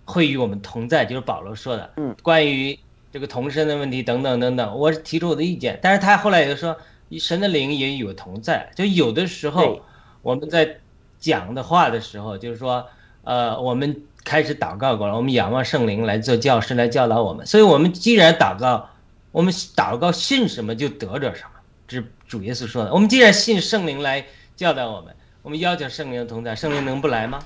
[0.05, 2.79] 会与我们同在，就是保罗说的，嗯，关于
[3.17, 6.77] 这个同身的问题等等等等，我提出我的意见，但是他后来又说，
[7.19, 9.81] 神的灵也有同在，就有的时候
[10.21, 10.77] 我们在。
[11.19, 12.85] 讲的话的时候，就是说，
[13.23, 17.43] 呃，我们开始祷告过了，我们仰望圣灵来做教师来教导我们。
[17.43, 18.87] 所以，我们既然祷告，
[19.31, 21.49] 我们祷告信什么就得着什么，
[21.87, 22.93] 这是主耶稣说的。
[22.93, 24.23] 我们既然信圣灵来
[24.55, 27.39] 教导我们，我们要求圣灵的同在，圣灵能不来吗？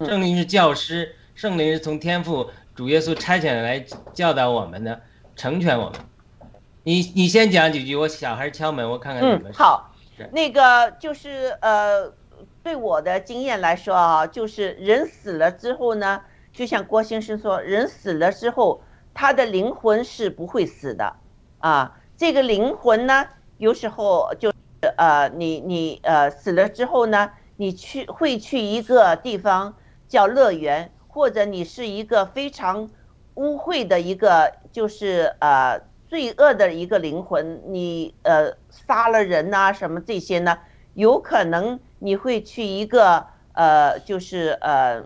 [0.00, 3.82] 圣灵是教师，圣灵是从天赋主耶稣差遣来
[4.12, 5.00] 教导我们的，
[5.36, 6.00] 成全我们。
[6.82, 9.50] 你你先讲几句，我小孩敲门，我看看你们。
[9.50, 9.90] 嗯，好，
[10.32, 12.12] 那个就是呃。
[12.62, 21.16] 对我的经验来说啊，就是人死了之后呢，就像郭先生说，人死了之后，他的灵魂是不会死的
[21.58, 21.98] 啊。
[22.16, 23.26] 这个灵魂呢，
[23.58, 24.56] 有时候就是
[24.96, 29.74] 呃，你你呃死了之后呢，你去会去一个地方
[30.08, 32.88] 叫乐园，或者你是一个非常
[33.34, 40.58] 污秽的一个，就是呃罪恶的一个灵魂，你呃杀了人呐什么这些呢，
[40.94, 41.80] 有可能。
[42.00, 45.02] 你会去一个呃，就是呃，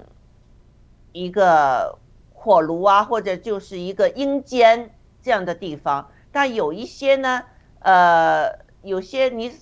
[1.12, 1.96] 一个
[2.32, 4.90] 火炉啊，或者就是一个阴间
[5.22, 6.10] 这样的地方。
[6.32, 7.44] 但有一些呢，
[7.78, 8.50] 呃，
[8.82, 9.52] 有些你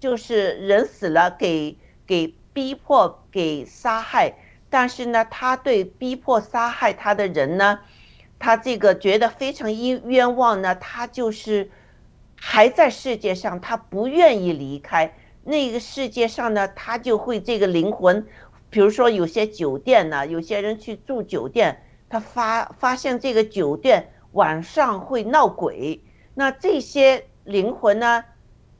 [0.00, 4.34] 就是人死了，给给逼迫给杀害，
[4.68, 7.78] 但是呢，他对逼迫杀害他的人呢，
[8.42, 11.70] 他这个觉得非常冤冤枉呢，他就是
[12.34, 15.14] 还在世界上，他不愿意离开。
[15.44, 18.26] 那个世界上呢，他就会这个灵魂，
[18.68, 26.00] 比如说有些酒店呢，有些人去住酒店，他发发现这个酒店晚上会闹鬼，
[26.34, 28.24] 那这些灵魂呢，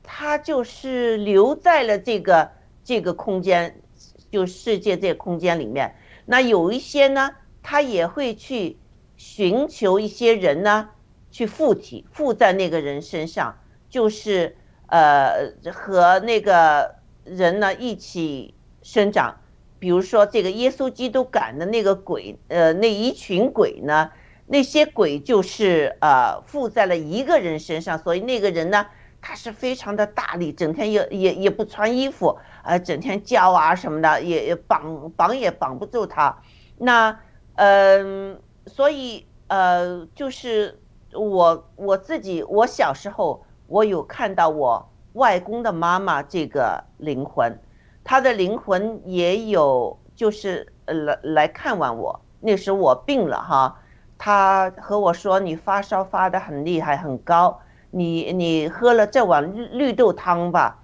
[0.02, 2.50] 他就是留在了这个
[2.82, 3.80] 这个空间，
[4.28, 5.94] 就世界这个空间里面。
[6.26, 7.30] 那有一些呢，
[7.62, 8.76] 他也会去
[9.22, 10.88] 寻求一些人呢，
[11.30, 13.56] 去附体，附在那个人身上，
[13.88, 14.56] 就是。
[14.94, 19.40] 呃，和那个人呢一起生长，
[19.78, 24.10] 比如说这个耶稣基督赶的那个鬼，呃，那一群鬼呢，
[24.44, 28.86] 那些鬼就是呃附在了一个人身上，所以那个人呢，
[29.22, 36.42] 他是非常的大力，整天也也也不穿衣服，呃，整天叫啊什么的，也也绑绑也绑不住他。
[36.76, 37.18] 那
[37.54, 40.80] 嗯，所以呃，就是
[41.12, 43.44] 我我自己，我小时候。
[43.68, 47.58] 我有看到我外公的妈妈这个灵魂，
[48.04, 52.20] 她的灵魂也有，就是来来看望我。
[52.40, 53.80] 那时我病了哈，
[54.18, 57.60] 她和我说：“你发烧发的很厉害，很高，
[57.92, 60.82] 你你喝了这碗绿绿豆汤吧。”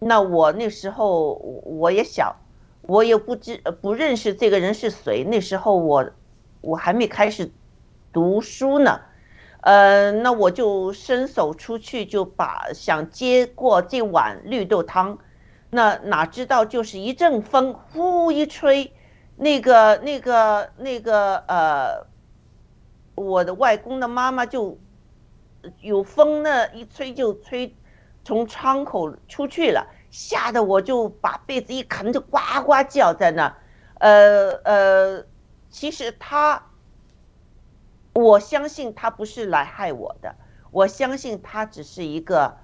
[0.00, 2.34] 那我那时候我也小，
[2.80, 5.22] 我也不知不认识这个人是谁。
[5.24, 6.10] 那时候我
[6.62, 7.52] 我还没开始
[8.12, 9.00] 读书呢。
[9.60, 15.18] 呃，那我就伸手出去，就把想接过这碗绿豆汤，
[15.70, 18.92] 那哪知道就是一阵风，呼一吹，
[19.36, 22.06] 那个那个那个呃，
[23.14, 24.76] 我的外公的妈妈就
[25.80, 27.76] 有风呢，一吹就吹
[28.24, 33.56] 从窗口出去了，吓得我就把被子一啃，就呱呱叫在那，
[34.00, 35.24] 呃呃，
[35.72, 36.62] 其实他。
[38.14, 40.34] 我相信他不是来害我的，
[40.70, 42.58] 我相信他只是一个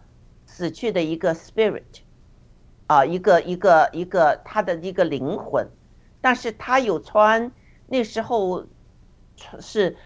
[0.44, 2.02] 死去的一个 spirit，
[2.86, 5.66] 啊，一个一个一个他的一个灵魂，
[6.20, 7.50] 但是他有穿
[7.86, 8.66] 那时候
[9.58, 9.96] 是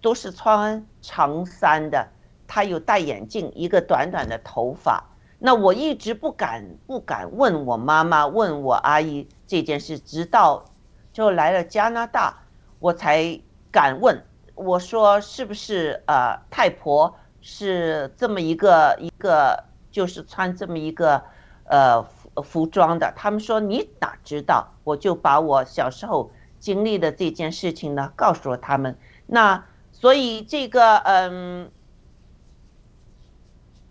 [0.00, 2.08] 都是穿长衫的，
[2.46, 5.02] 他有戴眼镜，一个短短的头发。
[5.40, 10.64] 那我一直不敢不敢问我妈妈问我阿姨这件事，直到
[11.12, 12.41] 就来了加拿大，
[12.82, 14.20] 我才敢问。
[14.56, 21.22] 我说是不是呃太婆是这么一个一个就是穿这么一个
[21.64, 23.12] 呃服服装的？
[23.14, 24.68] 他们说你哪知道？
[24.82, 28.98] 我就把我小时候经历的这件事情呢告诉了他们。
[29.26, 31.70] 那所以这个嗯，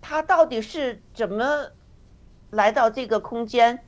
[0.02, 1.70] 他到底是怎么
[2.50, 3.86] 来到这个空间？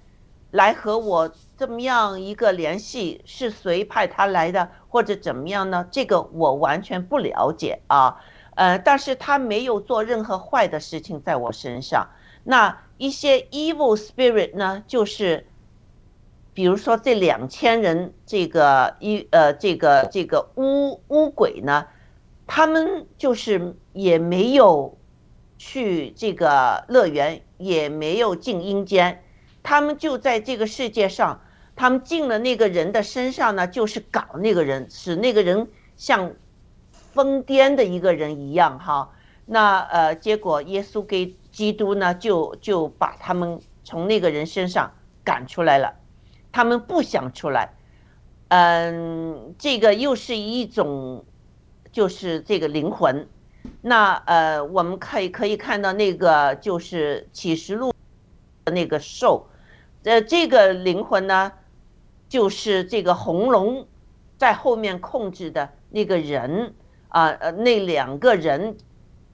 [0.51, 5.87] 来和我这么样一个联系，是谁派他来的，或者怎么样呢？
[5.91, 8.19] 这个我完全不了解啊，
[8.55, 12.09] 呃，但是他没有做任何坏的事情在我身上。
[12.43, 15.45] 那一些 evil spirit 呢，就是，
[16.53, 21.85] 比如说这两千人，这个一呃，这个这个巫巫鬼呢，
[22.47, 24.97] 他们就是也没有
[25.57, 29.23] 去这个乐园，也没有进阴间。
[29.63, 31.39] 他们就在这个世界上，
[31.75, 36.33] 他们进了那个人的身上呢，就是搞那个人，使那个人像
[36.91, 39.09] 疯癫的一个人一样哈。
[39.45, 44.91] 那呃，结果耶稣给基督呢，就就把他们从那个人身上
[45.23, 45.93] 赶出来了。
[46.51, 47.73] 他们不想出来，
[48.49, 51.25] 嗯，这个又是一种，
[51.91, 53.27] 就是这个灵魂。
[53.81, 57.93] 那呃，我们可以可以看到那个就是启示录
[58.65, 59.47] 的那个兽。
[60.03, 61.51] 呃，这个灵魂呢，
[62.27, 63.87] 就是这个红龙
[64.37, 66.73] 在后面控制的那个人
[67.07, 68.75] 啊，呃，那两个人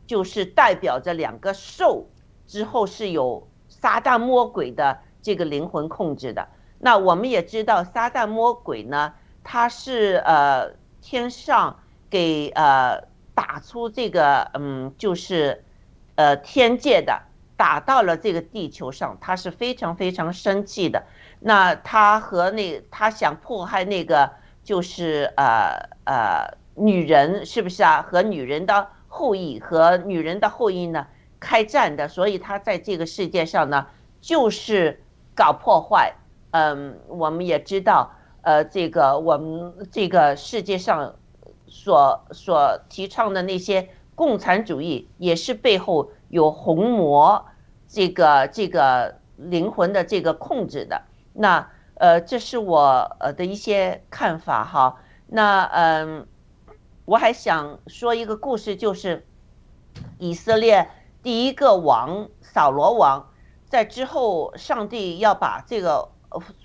[0.06, 2.06] 就是代表着两个兽，
[2.46, 6.48] 之后是有撒旦魔鬼的这个灵魂控制的。
[6.80, 9.14] 那我们也知道撒旦魔鬼呢，
[9.44, 13.02] 他是呃天上给呃
[13.34, 15.64] 打出这个嗯就是
[16.16, 17.22] 呃天界的，
[17.60, 21.04] 打到了这个地球上，他是非常非常生气的。
[21.42, 24.32] 那他和那他想迫害那个
[24.64, 28.02] 就是呃呃女人是不是啊？
[28.02, 31.06] 和女人的后裔和女人的后裔呢
[31.38, 33.88] 开战的，所以他在这个世界上呢
[34.22, 35.04] 就是
[35.36, 36.14] 搞破坏。
[36.52, 38.10] 嗯，我们也知道，
[38.42, 41.14] 呃，这个我们这个世界上
[41.68, 47.46] 所所提倡的那些共产主义，也是背后有红魔
[47.88, 51.02] 这个这个灵魂的这个控制的。
[51.34, 54.96] 那呃，这是我呃的一些看法哈。
[55.28, 56.28] 那嗯，
[57.06, 59.28] 我还想说一个故事，就是
[60.18, 60.90] 以色列
[61.22, 63.30] 第一个王扫罗王，
[63.68, 66.10] 在之后上帝要把这个。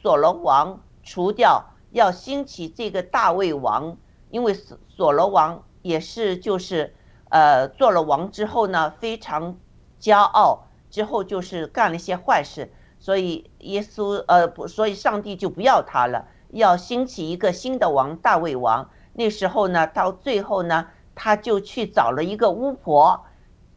[0.02, 3.96] 所罗王除掉，要兴起这个大卫王，
[4.28, 6.94] 因为所罗王也是就是
[7.34, 9.58] 呃做了王之后呢，非常
[10.00, 12.70] 骄傲，之后就是干了一些坏事，
[13.00, 18.88] 所以耶稣呃不，所以上帝就不要他了，要兴起一个新的王大卫王。
[19.14, 23.26] 那时候呢，到最后呢，他就去找了一个巫婆，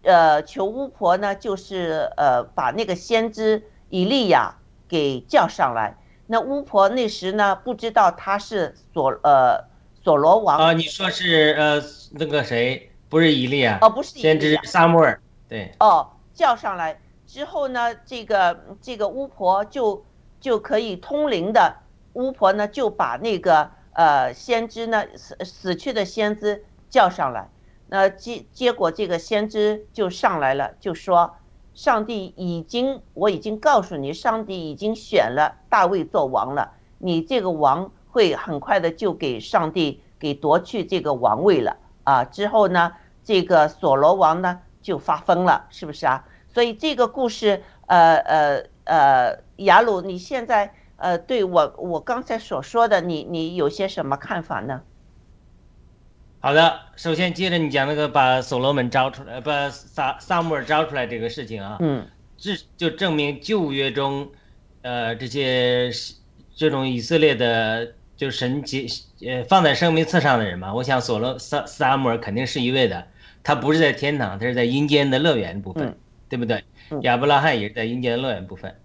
[0.03, 4.55] 呃，求巫婆呢，就是呃把那个先知以利亚。
[4.89, 5.97] 给叫上来，
[6.27, 9.65] 那巫婆那时呢不知道他是所呃
[10.01, 20.03] 所罗王啊，你说是呃那个谁不是以利亚哦不是先知撒母耳对哦叫上来之后呢这个这个巫婆就
[20.39, 21.75] 就可以通灵的
[22.13, 27.49] 巫婆呢就把那个呃先知呢死死去的先知叫上来，
[27.87, 31.35] 那结结果这个先知就上来了就说。
[31.73, 36.71] 上帝已经，我已经告诉你，上帝已经选了大卫做王了。
[36.97, 41.77] 你这个王会很快的就给上帝给夺去这个王位了
[42.07, 42.23] 啊！
[42.23, 46.25] 之后呢，这个所罗王呢就发疯了，是不是啊？
[46.53, 54.83] 所以这个故事，呃呃呃，雅鲁，你现在呃对我我刚才所说的，你你有些什么看法呢？
[56.39, 64.29] 好的，首先接着你讲那个把所罗门招出来，把撒撒母耳招出来这个事情啊，嗯，这就证明旧约中，
[64.81, 65.91] 呃，这些
[66.55, 68.85] 这种以色列的就神节
[69.25, 73.07] 呃放在生命册上的人嘛，我想索罗撒撒母耳肯定是一位的，
[73.43, 75.95] 他不是在天堂，他是在阴间的乐园部分，
[76.27, 76.63] 对不对？
[77.03, 78.75] 亚伯拉罕也是在阴间的乐园部分，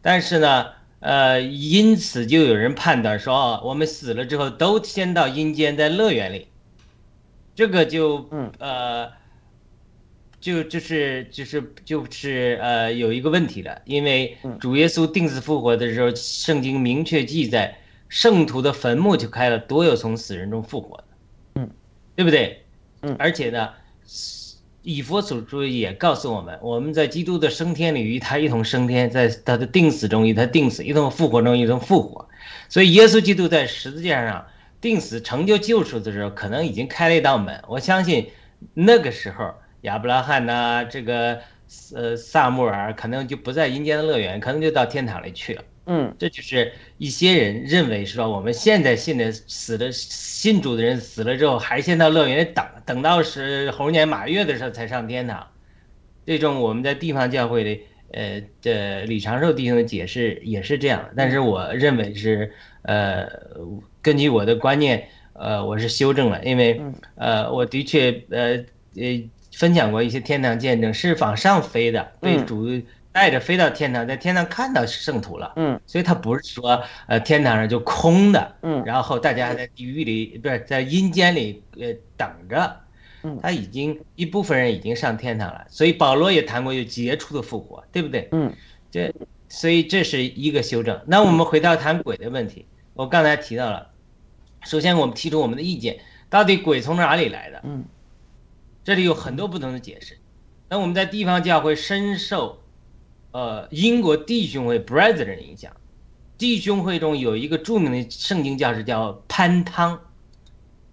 [0.00, 0.66] 但是呢，
[1.00, 6.48] 呃，因此就有人判断说，哦，我们死了之后都先到阴间，在乐园里。
[7.54, 8.28] 这个就
[8.58, 9.10] 呃，
[10.40, 17.76] 就就是就是就是呃，有一个问题了，因为主耶稣定死复活的时候，圣经明确记载，
[18.12, 21.04] 圣徒的坟墓就开了，多有从死人中复活的，
[21.54, 21.70] 嗯，
[22.14, 22.62] 对不对？
[23.00, 23.70] 嗯，而且呢，
[24.82, 32.28] 以佛所说也告诉我们，我们在基督的升天里与他一同升天，在他的定死中与他定死，一同复活中一同复活，
[32.68, 34.46] 所以耶稣基督在十字架上。
[34.82, 37.62] 定死成就救赎的时候，可能已经开了一道门。
[37.68, 38.28] 我相信
[38.74, 41.38] 那个时候，亚伯拉罕呐，这个
[41.94, 45.62] 呃萨穆尔可能就不在阴间的乐园，可能就到天堂里去了。
[45.86, 55.46] 嗯，这就是一些人认为说，我们现在信的死的信主的人死了之后，还先到乐园里等，等到是猴年马月的时候才上天堂。
[56.24, 57.80] 这种我们在地方教会的，
[58.12, 62.52] 呃，这李长寿弟兄的解释也是这样，但是我认为是
[62.82, 63.26] 呃。
[64.04, 66.82] 根据我的观念，呃，我是修正了，因为，
[67.14, 68.56] 呃，我的确，呃，
[68.96, 72.66] 呃，分享过一些天堂见证，是往上飞的，被主
[73.12, 82.80] 带着飞到天堂，在天堂看到圣徒了，嗯，所以他不是说，呃，天堂上就空的，嗯，然后大家还在地狱里，不是在阴间里，呃，等着，
[83.22, 88.28] 嗯，他已经一部分人已经上天堂了，所以保罗也谈过有杰出的复活，对不对？
[88.32, 88.52] 嗯，
[88.90, 89.14] 这，
[89.48, 90.98] 所以这是一个修正。
[91.06, 93.90] 那我们回到谈鬼的问题，我刚才提到了。
[94.64, 95.98] 首先，我们提出我们的意见，
[96.30, 97.60] 到底鬼从哪里来的？
[97.64, 97.84] 嗯，
[98.84, 100.16] 这里有很多不同的解释。
[100.68, 102.61] 那我们在地方教会深受，
[103.32, 105.72] 呃，英国弟兄会 （Brethren） 的影响。
[106.38, 109.98] 弟兄会中有一个著名的圣经教师叫潘汤，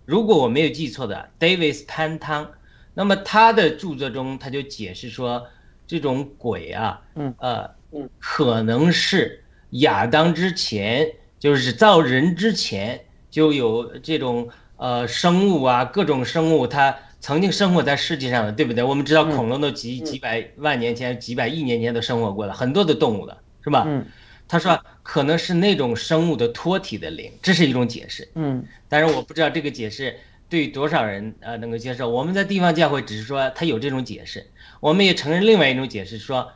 [0.05, 2.51] 如果我没有记错的，Davis 潘汤。
[2.93, 5.47] 那么他的著作中，他就解释说，
[5.85, 7.69] 这种鬼啊，嗯，呃，
[8.19, 13.05] 可能是亚当之前，就是造人之前。
[13.31, 18.83] 就有这种呃生物啊，各种生物，它曾经生活在世界上的，对不对？
[18.83, 23.83] 我们知道恐龙都几几百万年前、几百亿年前都生活过了，很多的动物了，是吧？
[23.85, 24.05] 嗯，
[24.47, 28.27] 他说可能是那种生物的脱体的灵，这是一种解释。
[28.35, 30.17] 嗯但是我不知道这个解释
[30.47, 32.09] 对多少人呃能够接受。
[32.09, 34.47] 我们在地方教会只是说他有这种解释，
[34.79, 36.51] 我们也承认另外一种解释，说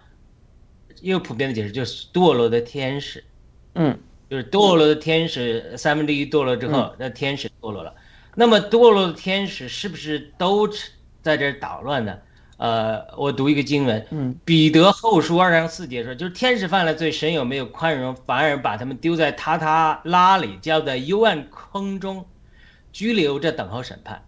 [1.01, 3.23] 也有普遍的解释，就是堕落的天使，
[3.75, 3.99] 嗯
[4.29, 7.93] 就是堕落的天使三分之一堕落之后，那天使堕落了。
[8.35, 10.67] 那么堕落的天使是不是都
[11.21, 12.17] 在这捣乱呢？
[12.57, 22.25] 呃，我读一个经文，嗯彼得后书二章四节说，就是天使犯了罪，神有没有宽容，反而把他们丢在塔塔拉里，叫在幽暗坑中，
[22.93, 24.23] 拘留着等候审判，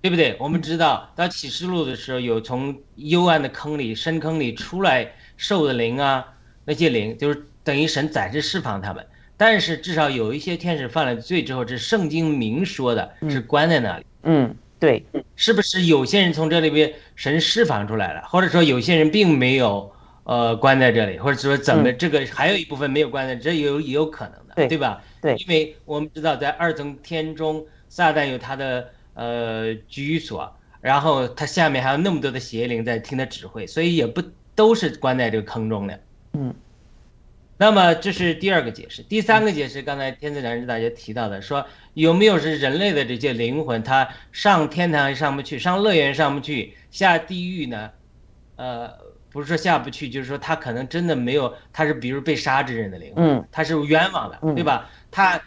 [0.00, 0.36] 对不对？
[0.38, 6.24] 我们知道到启示录的时候，有从幽暗的坑里、深坑里出来兽的灵啊，
[6.64, 9.04] 那些灵就是等于神暂时释放他们，
[9.36, 14.04] 但是至少有一些天使犯了罪之后，这圣经明说的是关在那里。
[14.22, 15.04] 嗯，对，
[15.36, 25.02] 是不是有些人从这里边神释放出来了，或者说有些人并没有呃关在这里，或者说怎么这个还有一部分没有关在，这有也有可能的，对对吧？
[25.20, 25.34] 对。
[25.36, 34.22] 因为我们知道在二层天中，撒旦有他的呃居所，然后他下面还有那么多的邪灵在听他指挥，所以也不
[34.54, 36.00] 都是关在这个坑中的。
[36.34, 36.54] 嗯
[37.56, 47.90] 那么这是第二个解释，第三个解释，刚才天赐良知大家提到的，说有没有是人类的这些灵魂，他上天堂也上不去，上乐园上不去，下地狱呢？
[48.56, 48.90] 呃，
[49.30, 54.90] 不是说下不去，就是说他可能真的没有，他是比如被杀之人的灵魂，嗯他是冤枉的，嗯对吧？
[55.12, 55.40] 他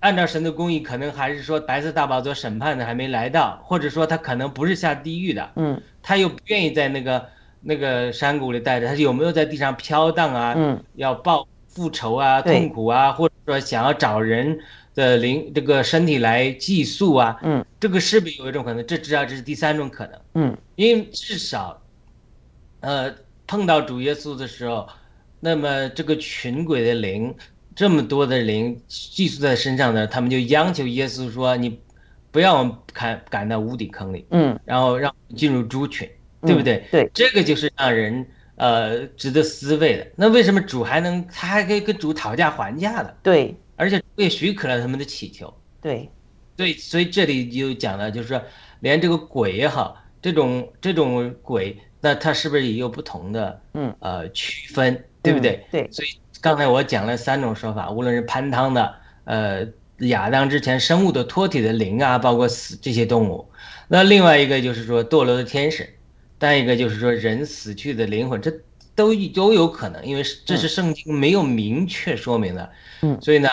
[0.00, 7.28] 按照神的公义，可能还是说白色大宝座审判的还没来到，或者说他可能不是下地狱的，嗯他又不愿意在那个
[7.60, 10.54] 那个山谷里待着，他有没有在地上飘荡啊？
[10.56, 14.58] 嗯要报复仇啊、痛苦啊，或者说想要找人
[14.94, 17.64] 的灵这个身体来寄宿啊，嗯。
[17.80, 18.86] 这个是不是有一种可能？
[18.86, 20.56] 这至少这是第三种可能，嗯。
[20.76, 21.82] 因为至少，
[22.80, 23.12] 呃，
[23.46, 24.88] 碰到主耶稣的时候，
[25.40, 27.34] 那么这个群鬼的灵，
[27.74, 31.80] 这么多的灵寄宿在身上呢，他们就央求耶稣说：“你
[32.30, 34.58] 不要我们赶赶到无底坑里，嗯。
[34.64, 36.08] 然后让进入猪群，
[36.42, 36.84] 对不嗯对？
[36.92, 38.24] 对，这个就是让人
[38.56, 40.06] 呃值得思维的。
[40.16, 43.16] 那为什么主还能他还可以跟主讨价还价的？
[43.22, 45.52] 对而且主也许可了他们的祈求。
[45.80, 46.08] 对，
[46.54, 48.40] 对，所以这里就讲了，就是说，
[48.80, 55.56] 连这个鬼也好，这种这种鬼，那他是不是也有不同的嗯呃区分，对不对？
[55.56, 56.08] 嗯对所以
[56.40, 58.94] 刚才我讲了三种说法，无论是潘汤的，
[59.24, 59.66] 呃，
[59.98, 63.48] 亚当之前生物的脱体的灵啊，包括死这些动物，
[63.88, 65.88] 那另外一个就是说堕落的天使，
[66.42, 68.50] 再一个就是说人死去的灵魂，这
[68.96, 72.72] 都都有可能，因为这是圣经没有明确说明的，
[73.02, 73.16] 嗯。
[73.22, 73.48] 所以呢，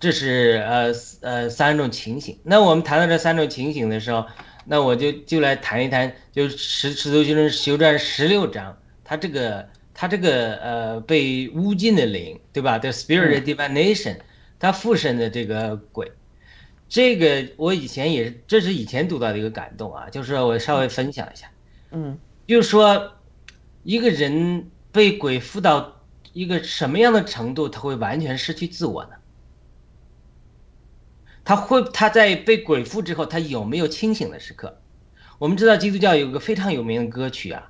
[0.00, 2.36] 这是呃呃三种情形。
[2.42, 4.26] 那我们谈到这三种情形的时候，
[4.64, 14.16] 那我就就来谈一谈，就十使徒行传修传十六章，它这个它这个呃被污尽的灵，对吧？The spirit of divination，
[14.58, 16.10] 它附身的这个鬼，
[16.88, 21.46] 这个我以前也是，这是以前读到的一个感动啊，就是说我稍微分享一下，
[21.92, 23.12] 嗯就是说
[23.82, 26.00] 一个人被鬼附到
[26.32, 29.10] 一个什么样的程度，他会完全失去自我呢？
[31.44, 34.78] 他会他在被鬼附之后，他有没有清醒的时刻？
[35.38, 37.68] 我们知道基督教有个非常有名的歌曲啊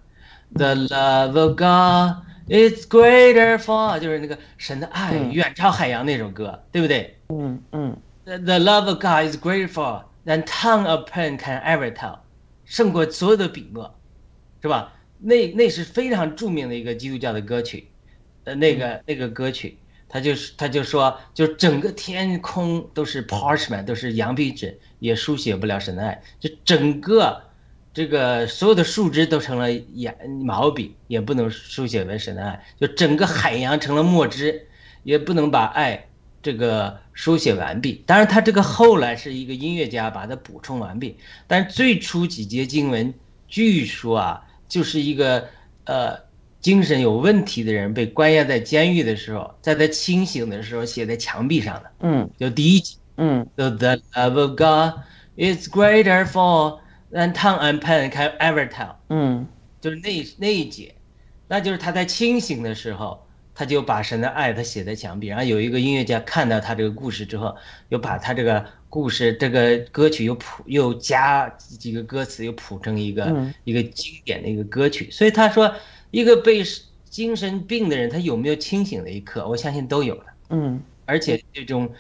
[0.55, 10.43] ，The love of God is greater for，就是那个神的爱嗯远超海洋那首歌，对不对嗯嗯？The the love of God is greater for than
[10.45, 12.19] tongue of pen can ever tell，
[12.67, 13.95] 胜过所有的笔墨，
[14.63, 14.95] 是吧？
[15.19, 17.89] 那那是非常著名的一个基督教的歌曲，
[18.45, 19.77] 呃，那个那个歌曲，
[20.09, 27.43] 他就是他就说，就整个天空都是 parchment，都是羊皮纸，也书写不了神的爱，就整个
[27.93, 34.67] 这个所有的树枝都成了羊毛笔，也不能书写为神的爱，就整个海洋成了墨汁，
[35.03, 36.09] 也不能把爱
[36.43, 38.03] 这个书写完毕。
[38.07, 43.15] 当然，他这个后来是一个音乐家把它补充完毕，但是最初几节经文，
[43.47, 45.47] 据说啊，就是一个
[45.85, 46.19] 呃
[46.63, 52.97] 精神有问题的人被关押在监狱的时候，在他清醒的时候写在墙壁上的，嗯就第一集。
[53.19, 55.03] 嗯 So the love of God
[55.37, 56.79] is greater for
[57.13, 58.95] than tongue and pen can ever tell。
[59.11, 59.47] 嗯
[59.79, 60.95] 就是那那一节，
[61.49, 67.55] 那就是他在清醒的时候，他就把神的爱他写在墙壁，然后有一个音乐家看到他这个故事之后，
[67.91, 75.11] 又把他这个故事这个歌曲又谱又加几个歌词，又谱成一个、嗯一个经典的一个歌曲。
[75.11, 75.75] 所以他说，
[76.11, 76.63] 一个被
[77.09, 79.49] 精神病的人，他有没有清醒的一刻？
[79.49, 80.25] 我相信都有的。
[80.51, 81.91] 嗯而且这种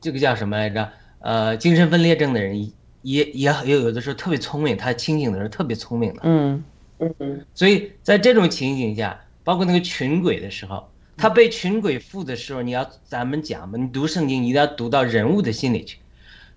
[0.00, 0.90] 这个叫什么来着？
[1.20, 2.60] 呃，精神分裂症的人
[3.02, 6.20] 也也也有的时候特别聪明，他清醒的时候特别聪明的。
[6.24, 6.64] 嗯
[6.98, 15.98] 嗯所以在这种情景下，包括那个群鬼的时候，他被群鬼附的时候，你要咱们讲嘛，你读圣经一定要读到人物的心里去。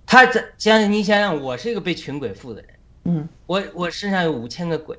[0.06, 2.70] 他在想你想想，我是一个被群鬼附的人，
[3.06, 4.98] 嗯，我我身上有五千个鬼，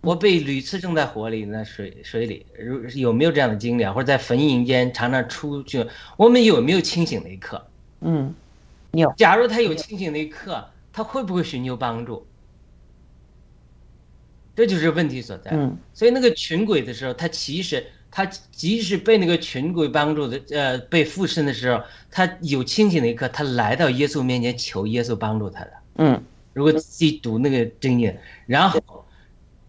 [0.00, 3.92] 我被屡次扔在火里、那水水里，如有没有这样的经历啊？
[3.92, 5.86] 或者在坟茔间常常出去，
[6.16, 7.64] 我们有没有清醒的一刻？
[8.00, 8.34] 嗯，
[8.92, 9.12] 有。
[9.16, 12.26] 假如他有清醒的一刻，他会不会寻求帮助？
[14.56, 15.52] 这就是问题所在。
[15.52, 17.86] 嗯，所以那个群鬼的时候，他其实。
[18.18, 25.72] 他即使被那个群鬼帮助的，呃，被附身的时候，他有清醒的一刻，他来到耶稣面前求耶稣帮助他的。
[25.98, 26.20] 嗯，
[26.52, 28.80] 如果自己读那个经验，然后，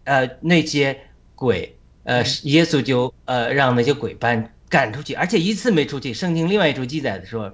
[0.02, 0.98] 呃，那些
[1.36, 6.12] 鬼，呃，耶稣就呃让那些鬼搬赶出去，而且一次没出去。
[6.12, 7.52] 圣经另外一处记载的时候，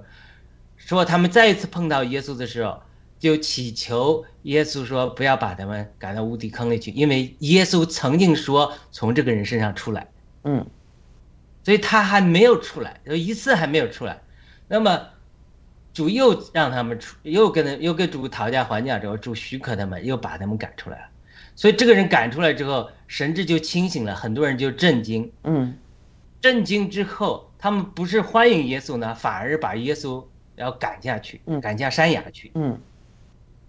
[0.77, 2.81] 说他们再一次碰到耶稣的时候，
[3.19, 10.07] 就祈求耶稣说不要把他们赶到无底坑里去，因为耶稣曾经说从这个人身上出来。
[10.43, 10.65] 嗯。
[11.67, 14.21] 所以他还没有出来，有一次还没有出来，
[14.69, 15.09] 那么
[15.93, 21.03] 主又让他们出，又跟他又跟主讨价还价之后，主许可他们，又把他们赶出来了。
[21.57, 25.29] 所以这个人赶出来之后，神智就清醒了，很多人就震惊。
[25.43, 25.77] 嗯，
[26.39, 30.23] 震惊之后，他们不是欢迎耶稣呢，反而把耶稣
[30.55, 32.49] 要赶下去，赶下山崖去。
[32.55, 32.79] 嗯，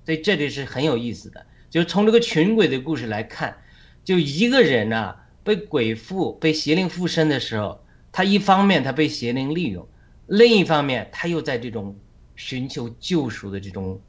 [0.07, 3.57] 所以这里是很有意思的，就从这个群鬼的故事来看，
[4.05, 7.81] 就一个人呢被鬼附、被邪灵附身的时候。
[8.11, 9.87] 他一方面他被邪灵利用，
[10.27, 11.97] 另一方面他又在这种
[12.37, 14.01] 寻求救赎的这种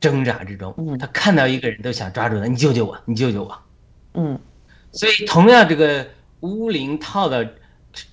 [0.00, 3.62] 挣扎之中，他看到一个人都想抓住他，你救救我，你救救我。
[4.14, 4.38] 嗯，
[4.90, 6.06] 所以同样这个
[6.40, 7.44] 巫灵套到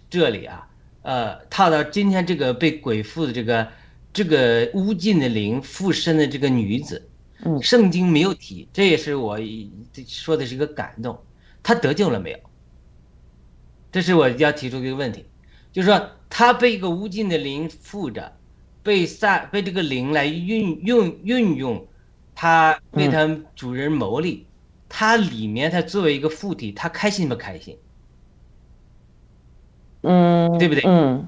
[0.10, 0.68] 这里啊，
[1.02, 3.68] 呃，套到今天这个被鬼附的这个
[4.14, 7.10] 这个巫尽的灵附身的这个女子，
[7.44, 9.38] 嗯，圣经没有提，这也是我
[10.08, 11.20] 说的是一个感动，
[11.64, 12.40] 他得救了没有？
[13.92, 15.26] 这是我要提出一个问题，
[15.72, 18.34] 就是说他被一个无尽的灵附着，
[18.84, 21.88] 被散被这个灵来运用运用，
[22.36, 24.46] 他为他主人谋利，
[24.88, 27.78] 他里面他作为一个附体，他开心不开心？
[30.02, 30.84] 嗯，对不对？
[30.86, 31.28] 嗯，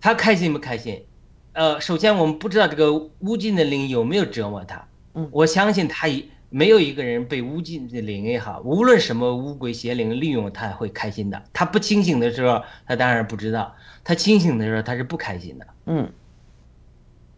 [0.00, 1.04] 他开心不开心？
[1.52, 6.30] 呃，首先我们不知道这个无尽的灵有没有折磨他，嗯，我相信他一。
[6.52, 11.40] 没有一个人被巫禁的灵也好，无论什么巫鬼邪灵利用，他会开心的。
[11.52, 13.72] 他不清醒的时候，他当然不知道；
[14.02, 15.66] 他清醒的时候，他是不开心的。
[15.86, 16.10] 嗯，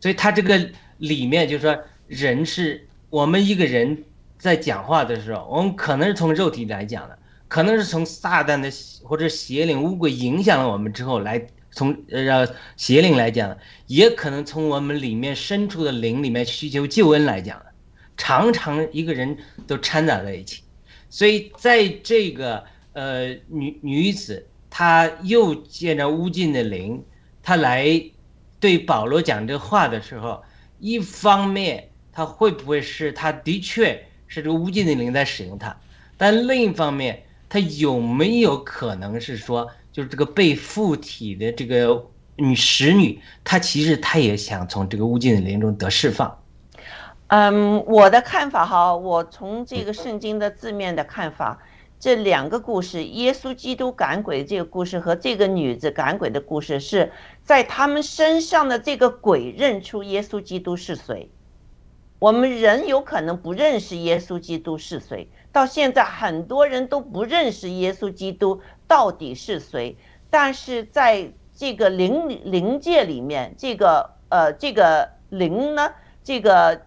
[0.01, 4.03] 所以他这个里面就是说，人是我们一个人
[4.39, 8.71] 在讲话的时候，我们可能是从肉体来讲的，可能是从撒旦的
[9.05, 12.49] 或者邪灵巫鬼影响了我们之后来从呃
[12.79, 13.59] 邪灵来讲，
[13.89, 17.72] 也可能从我们里面深处的灵里面需求救恩来讲的。
[18.17, 19.37] 常常一个人
[19.67, 20.63] 都掺杂在一起，
[21.11, 27.03] 所以在这个呃女女子，她又借着乌尽的灵，
[27.43, 28.03] 她来
[28.61, 30.43] 对保罗讲这话的时候，
[30.79, 35.77] 一方面她会不会是她的确是这个乌尽的灵在使用她，
[36.17, 42.07] 但另一方面，她有没有可能是说，就是这个被附体的这个
[42.37, 46.39] 女使女，她其实她也想从这个乌尽的灵中得释放。
[47.35, 51.59] 嗯，我的看法哈，我从这个圣经的字面的看法，
[51.99, 57.11] 这两个故事，耶稣基督赶鬼这个故事和这个女子赶鬼的故事，是
[57.43, 61.30] 在他们身上的这个鬼认出耶稣基督是谁。
[62.18, 69.97] 我们人有可能不认识耶稣基督是谁，到现在很多人都不认识耶稣基督到底是谁，
[70.28, 75.91] 但是在这个灵灵界里面，这个呃这个灵呢，
[76.22, 76.83] 这个。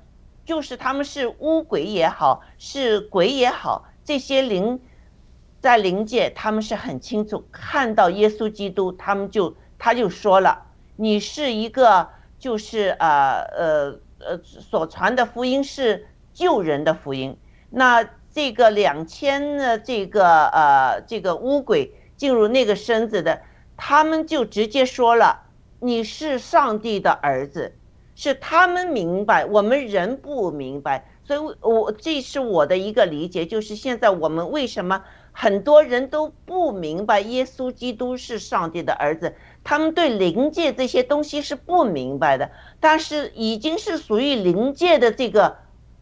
[0.46, 4.80] 就是他们是巫鬼也好，是鬼也好，这些灵
[5.60, 17.36] 在灵界，他们是很清楚看到耶稣基督，他们就他就说了，你是一个就是呃呃呃所传的福音是救人的福音。
[17.72, 23.42] 那这个两千的这个呃这个巫鬼进入那个身子的，
[23.76, 25.48] 他们就直接说了，
[25.80, 27.76] 你是上帝的儿子。
[28.16, 35.04] 是他们明白，我们人不明白，所以，我这是我的一个理解，就是现在我们为什么
[35.34, 39.36] 很多人都不明白耶稣基督是上帝的儿子，
[39.66, 42.50] 他们对灵界这些东西是不明白的，
[42.80, 45.58] 但是已经是属于灵界的这个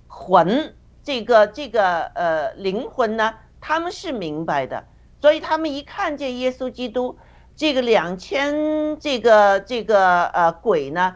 [0.07, 4.85] 魂，这个这个呃灵魂呢，他们是明白的，
[5.19, 7.17] 所以他们一看见耶稣基督
[7.55, 11.15] 这个两千这个这个呃鬼呢。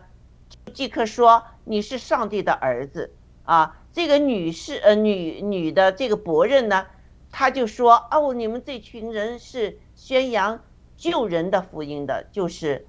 [0.78, 3.15] 即刻说你是上帝的儿子
[3.45, 3.80] 啊！
[3.91, 6.86] 这个女士呃女女的这个伯人呢，
[7.32, 10.63] 他就说哦，你们这群人是宣扬
[10.95, 12.86] 救人的福音的，就是，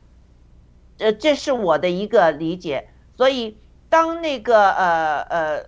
[0.99, 2.91] 呃，这是我的一个理解。
[3.17, 3.57] 所以
[3.89, 5.67] 当那个呃呃，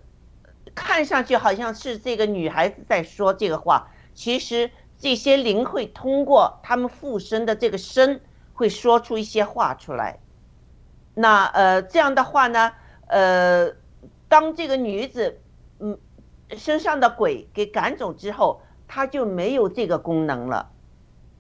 [0.74, 8.20] 看上去好像是这个女孩子在说这个话，其实这些灵会通过他们附身的这个身，
[8.52, 10.18] 会说出一些话出来。
[11.14, 12.72] 那呃这样的话呢，
[13.06, 13.72] 呃，
[14.28, 15.40] 当这个女子
[15.78, 15.98] 嗯
[16.56, 20.70] 身上的鬼给赶走之后，她就没有这个功能了，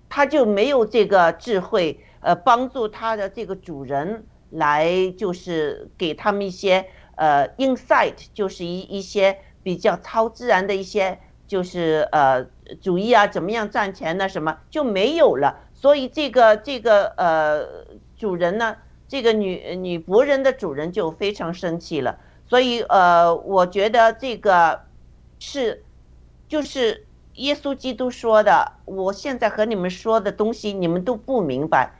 [0.08, 12.44] 她就没有这个智慧，呃，帮助她的这个主人来就是给他们一些呃 insight，就是一一些比较超自然的一些就是呃
[12.80, 14.28] 主意啊，怎么样赚钱呢？
[14.28, 15.60] 什么就没有了。
[15.74, 17.66] 所以这个这个呃
[18.16, 18.76] 主人呢，
[19.10, 22.20] 这个女女仆人的主人就非常生气了。
[22.46, 24.82] 所以呃，我觉得这个
[25.40, 25.84] 是
[26.48, 31.96] 就是耶稣基督说的，我现在和你们说的东西，你们都不明白。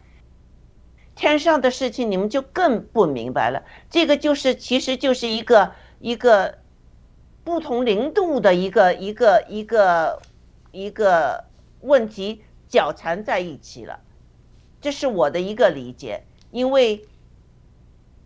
[1.17, 3.65] 天上的事情你们就更不明白了。
[3.91, 6.59] 这个就是，其实就是一个一个
[7.43, 10.23] 不同零度的一个一个一个
[10.71, 11.45] 一个
[11.81, 13.99] 问题搅缠在一起了。
[14.81, 17.05] 这是我的一个理解，因为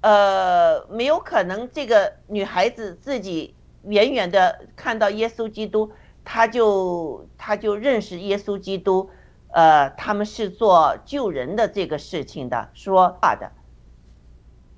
[0.01, 3.55] 呃，没有可能这个女孩子自己
[3.85, 5.93] 远远的看到耶稣基督，
[6.25, 9.11] 她就她就认识耶稣基督。
[9.57, 13.53] 呃，他们是做救人的这个事情的，说话的，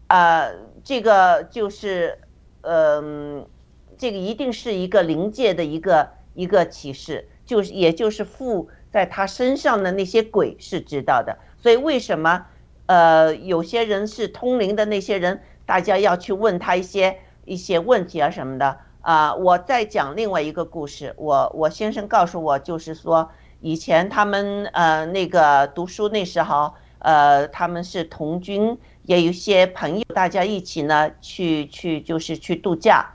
[0.08, 2.18] 呃，这个就是，
[2.60, 3.48] 嗯、
[3.96, 12.46] 这个一定是一个灵界的一个一个启示，就是也就是附在他身上的那些鬼是知道的，所以为什么
[12.86, 23.30] 呃有些人是通灵的那些人，大家要去问他一些一些问题啊什么的啊、我再讲另外一个故事，我我先生告诉我就是说。
[23.62, 33.14] 以前他们呃那个读书那时候，呃他们是同军，也有些朋友，大家一起呢去去就是去度假。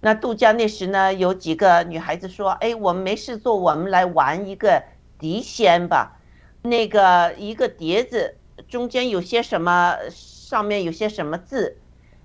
[0.00, 4.82] 那度假那时呢，有几个女孩子说：“哎，我们没事做，我们来玩一个
[5.18, 6.18] 碟仙吧。
[6.62, 8.36] 那个一个碟子
[8.68, 11.78] 中间有些什么，上面有些什么字，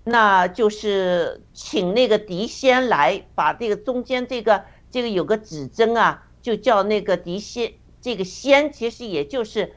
[0.03, 9.73] 那就是请那个狄仙来把这个中间这个这个有个指针啊。”就叫那个狄仙，这个仙其实也就是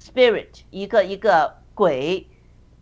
[0.00, 2.28] spirit，一个一个鬼，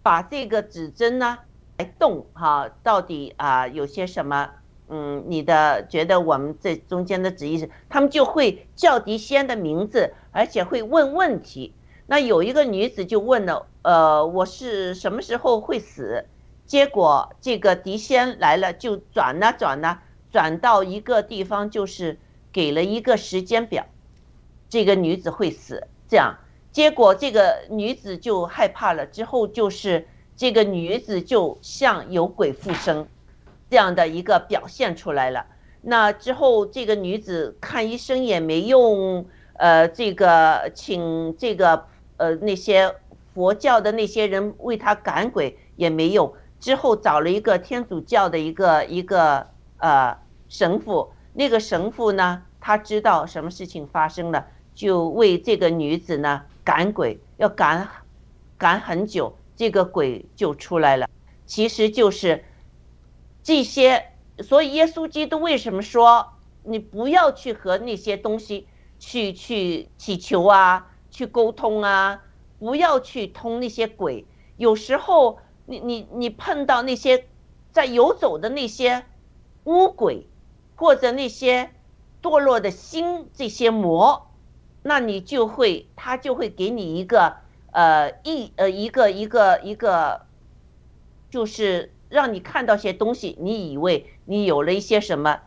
[0.03, 1.39] 把这个指针呢
[1.79, 4.51] 来动哈，到底啊有些什么？
[4.89, 11.73] 嗯，你的觉得我们这中间的旨意是，他们就会叫狄仙的名字，而且会问问题。
[12.07, 16.25] 那有一个女子就问了，呃，我是什么时候会死？
[16.67, 19.99] 结果这个狄仙来了，就转呐转呐，
[20.31, 22.19] 转到一个地方就是。
[22.55, 23.87] 给了一个时间表，
[24.69, 26.37] 这个女子会死，这样
[26.71, 33.09] 结果这个女子就害怕了，之后就是这个女子就像有鬼附身
[33.71, 35.47] 这样的一个表现出来了。
[35.81, 39.25] 那之后这个女子看医生也没用，
[39.55, 41.87] 呃，这个请这个
[42.23, 42.95] 呃那些
[43.35, 49.49] 佛教的那些人为他赶鬼也没用，之后找了一个天主教的一个一个
[49.79, 50.17] 呃
[50.49, 51.13] 神父。
[51.35, 57.89] 那个神父呢，他知道什么事情发生了，就为这个女子呢赶鬼，要赶
[58.57, 61.09] 赶很久，这个鬼就出来了。
[61.47, 62.45] 其实就是
[63.43, 68.69] 这些，所以耶稣基督为什么说你不要去和那些东西
[68.99, 72.25] 去去祈求啊，去沟通啊，
[72.59, 74.27] 不要去通那些鬼。
[74.57, 77.29] 有时候你你你碰到那些
[77.71, 79.05] 在游走的那些
[79.63, 80.27] 污鬼。
[80.75, 81.71] 或者那些
[82.21, 84.27] 堕落的心，这些魔，
[84.83, 87.37] 那你就会，他就会给你一个
[87.71, 90.23] 呃一呃一个一个一个，
[91.31, 95.39] 就是让你看到些东西，你以为你有了一些什么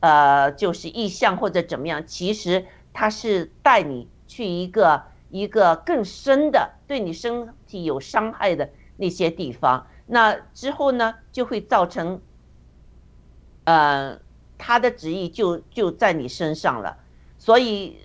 [0.00, 12.20] 呃就是意象或者怎么样，其实他是带你去一个一个更深的对你身体有伤害的那些地方，那之后呢就会造成
[13.64, 14.16] 呃。
[14.64, 16.96] 他的旨意就就在你身上了，
[17.36, 17.98] 所以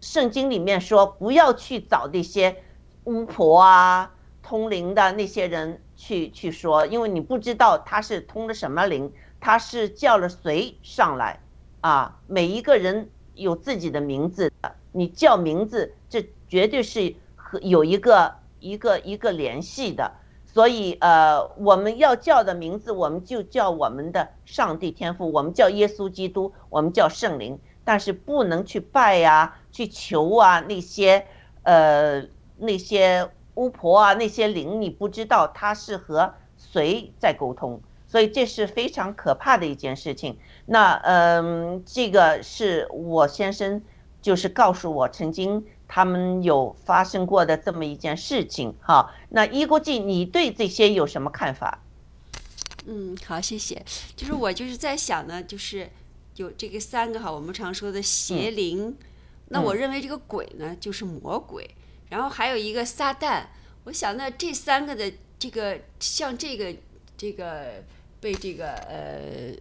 [0.00, 2.56] 圣经里面说不要去找那些
[3.04, 4.12] 巫婆啊、
[4.42, 11.38] 通灵的那些人去去说，因为你不知道他是通了什么灵，他是叫了谁上来
[11.82, 12.18] 啊？
[12.26, 20.12] 每一个人有自己的名字的，你叫名字，这绝对是和有一个一个一个联系的。
[20.44, 31.24] 所以，呃，我们要叫的名字，我们就叫我们的上帝天父，我们叫耶稣基督，我们叫圣灵，但是不能去拜呀、去求啊那些，
[31.62, 32.22] 呃
[32.58, 40.36] 那些巫婆啊那些灵，你不知道他是和谁在沟通，所以这是非常可怕的一件事情。
[40.66, 43.80] 那嗯，这个是我先生
[44.20, 49.12] 就是告诉我曾经他们有发生过的这么一件事情哈。
[49.28, 51.80] 那一国际，你对这些有什么看法？
[52.86, 53.84] 嗯，好，谢谢。
[54.16, 55.90] 就是我就是在想呢，就是
[56.36, 58.96] 有这个三个哈，我们常说的邪灵。
[59.48, 61.68] 那我认为这个鬼呢，就是魔鬼。
[62.08, 63.44] 然后还有一个撒旦。
[63.84, 66.74] 我想那这三个的这个像这个
[67.18, 67.84] 这个
[68.18, 69.54] 被这个呃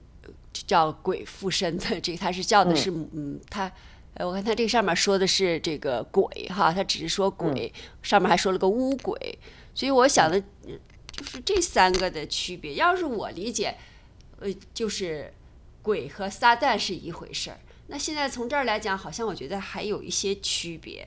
[0.53, 3.69] 叫鬼附身的这，他是叫的是嗯他
[4.13, 9.39] 呃我看他这个上面说的是这个鬼哈，他只是说鬼，上面还说了个巫鬼。
[9.73, 10.43] 所以我想的。
[11.11, 12.75] 就是这三个的区别。
[12.75, 13.75] 要是我理解，
[14.39, 15.31] 呃，就是
[15.81, 17.59] 鬼和撒旦是一回事儿。
[17.87, 21.05] 那现在从这儿来讲，好像我觉得还有一些区别。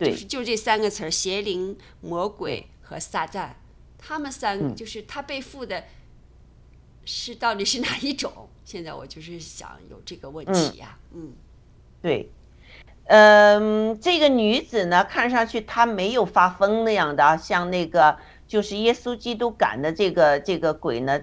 [0.00, 3.50] 就是就这三个词儿：邪灵、魔鬼和撒旦。
[3.98, 5.84] 他们三个就是他被附的，
[7.04, 8.48] 是到底是哪一种？
[8.64, 10.98] 现在我就是想有这个问题呀。
[11.14, 11.32] 嗯，
[12.02, 12.28] 对，
[13.06, 18.16] 嗯，这个女子呢，看上去她没有发疯那样的，像那个。
[18.48, 21.20] 就是耶稣基督赶的这个这个鬼呢，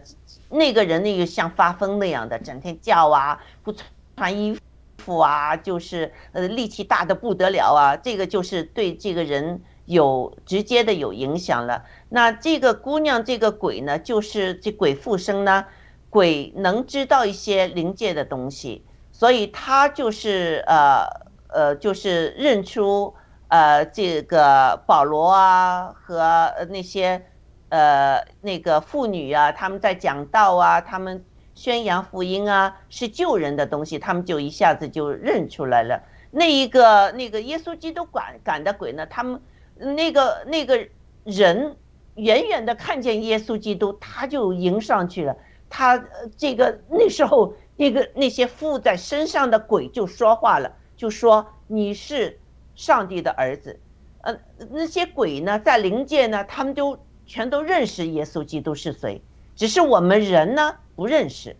[0.49, 3.73] 那个人那个像发疯那样的，整天叫啊，不
[4.17, 4.59] 穿衣
[4.97, 11.86] 服啊，就是呃力气大的不得了啊，这个就是对这个人有直接的有影响了。
[12.09, 15.63] 那这个姑娘这个鬼呢，就是这鬼附身呢，
[16.09, 21.05] 鬼能知道一些灵界的东西，所以他就是呃
[21.54, 23.14] 呃就是认出。
[23.49, 27.24] 呃，这个保罗啊和那些
[27.70, 31.24] 呃那个妇女啊，他们在讲道啊，他们
[31.54, 36.01] 宣扬福音啊，是救人的东西，他们就一下子就认出来了。
[36.32, 39.39] 那一个那个耶稣基督赶赶的鬼呢，他们
[39.78, 40.88] 那个那个
[41.24, 41.76] 人
[42.16, 45.38] 远远的看见耶稣基督，他就迎上去了。
[45.70, 46.04] 他
[46.36, 50.72] 这个那时候那个那些附在身上的鬼就说话了，
[51.04, 52.39] 就说你是。
[52.76, 53.80] 上帝的儿子，
[54.22, 54.36] 呃，
[54.72, 56.97] 那些鬼呢，在灵界呢，他们都
[57.28, 59.22] 全都认识耶稣基督是谁，
[59.56, 61.56] 只是我们人呢不认识。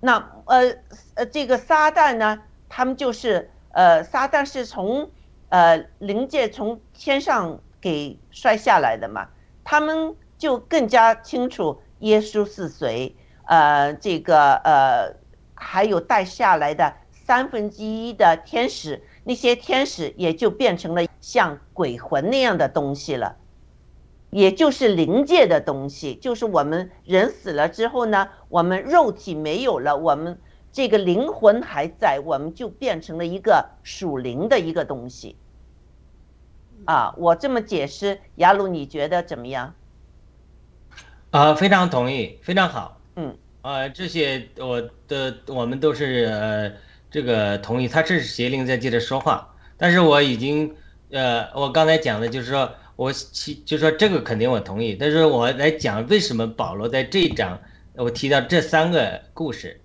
[0.00, 0.74] 那呃
[1.14, 5.08] 呃，这个撒旦呢，他们就是呃，撒旦是从
[5.50, 9.28] 呃灵界从天上给摔下来的嘛，
[9.62, 13.14] 他们就更加清楚耶稣是谁，
[13.44, 15.14] 呃，这个呃，
[15.60, 16.94] 还有带下来的。
[17.12, 23.36] 三分之一的天使，那些天使也就变成了像鬼魂那样的东西了，
[24.30, 26.16] 也就是灵界的东西。
[26.16, 30.40] 就是我们人死了之后呢，我们肉体没有了，我们
[30.72, 35.36] 这个灵魂还在，我们就变成了一个属灵的一个东西。
[36.86, 39.74] 啊，我这么解释，雅鲁，你觉得怎么样？
[41.30, 43.00] 啊，非常同意，非常好。
[43.14, 46.72] 嗯，啊，这些我的我们都是呃。
[47.12, 50.72] 这个同意，他这是邪灵在接着说话，但是我已经，
[51.10, 57.60] 呃，我刚才讲的就是说，我其就说这个肯定我同意，但是我来讲为什么保罗在这一章，
[57.96, 59.80] 我提到这三个故事，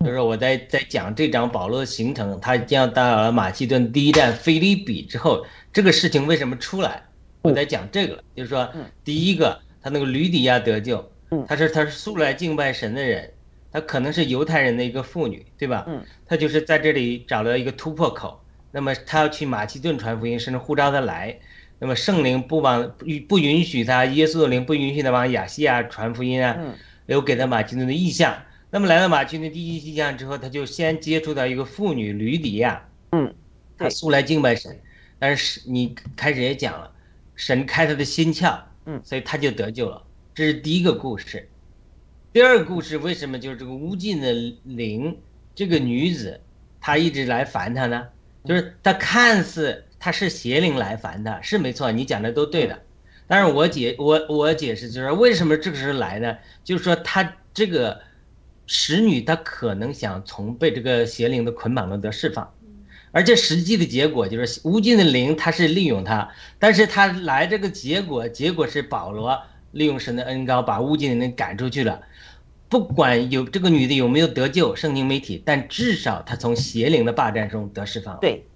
[0.00, 5.44] 就是我在在讲这章保罗的行程，他将到了马其顿第一站菲利比之后，
[5.74, 7.02] 这个事情为什么出来，
[7.42, 8.66] 我在讲这个，就是说，
[9.04, 11.11] 第一个他那个吕底亚得救，
[11.48, 13.32] 他是他是素来敬拜神的人。
[13.72, 15.84] 他可能是犹太人的一个妇女，对吧？
[15.88, 18.38] 嗯，他就是在这里找了一个突破口。
[18.70, 21.38] 那么他要去马其顿传福音，甚至呼召他来。
[21.78, 26.54] 那么圣灵不往不不允许他，耶稣的灵不允许他往亚细亚传福音啊。
[26.58, 26.74] 嗯，
[27.06, 28.36] 有给他马其顿的意向。
[28.68, 32.86] 那么来到马其顿第一意向之后，他就先接触到一个妇女吕底亚。
[33.12, 33.34] 嗯，
[33.78, 34.78] 他素来敬拜神，
[35.18, 36.92] 但是你开始也讲了，
[37.36, 38.58] 神开他的心窍。
[38.84, 40.02] 嗯，所以他就得救了。
[40.34, 41.46] 这是第一个故事。
[42.32, 44.32] 第二个故事为什么就是这个无尽的
[44.64, 45.18] 灵，
[45.54, 46.40] 这个女子，
[46.80, 48.08] 她一直来烦他呢？
[48.42, 52.80] 就是她看似她是邪灵来烦他，是没错，你讲的都对的。
[53.26, 56.38] 但是我解我我解释就是为什么这个时候来呢？
[56.64, 58.00] 就是说她这个
[58.66, 62.50] 使女她可能想从被这个邪灵的捆绑中得释放，
[63.10, 69.38] 而且实际的结果就是无尽的灵她是利用她，但是她来这个结果结果是保罗
[69.72, 72.00] 利用神的恩高把无尽的人赶出去了。
[72.68, 78.18] 不管有这个女的有没有得救，圣经媒体，但至少她从邪灵的霸占中得释放。
[78.18, 78.46] 对，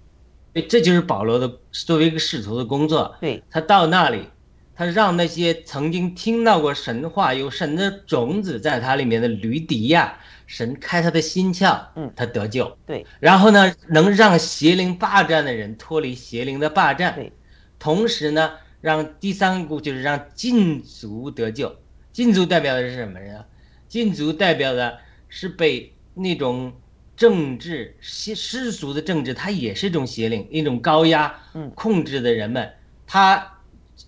[0.53, 3.15] 对，这就是保罗的作为一个使徒的工作。
[3.21, 4.27] 对，他到那里，
[4.73, 12.75] 他让那些曾经听到过神话、有神的种子在他里面的驴迪亚，神开他的心窍，嗯他得救。
[12.87, 17.13] 对，然后呢，能让邪灵霸占的人脱离邪灵的霸占。
[17.13, 17.31] 对，
[17.77, 21.75] 同时呢，让第三步就是让禁足得救。
[22.11, 23.45] 禁足代表的是什么人啊？
[23.87, 24.97] 禁足代表的
[25.27, 26.73] 是被那种
[27.15, 32.71] 政治世世俗的政治，它也是一种邪灵，一种高压嗯控制的人们。
[33.05, 33.35] 他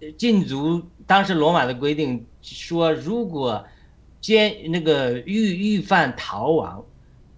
[0.01, 3.65] 呃禁足，当时罗马的规定说，如果
[4.21, 6.85] 监那个狱狱犯逃亡，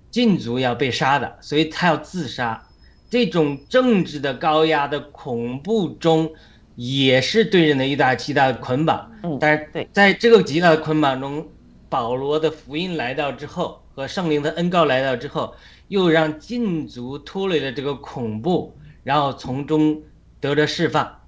[0.10, 2.68] 禁足要被杀的，所以他要自杀。
[3.10, 6.34] 这种政治的高压的恐怖中，
[6.82, 9.12] 也是对人的一大极大的捆绑。
[9.24, 11.48] 嗯但是对在这个极大的捆绑中，
[11.90, 15.54] 保罗的福音来到之后，和圣灵的恩告来到之后，
[15.90, 20.02] 又让禁足脱离了这个恐怖，然后从中
[20.40, 21.20] 得着释放。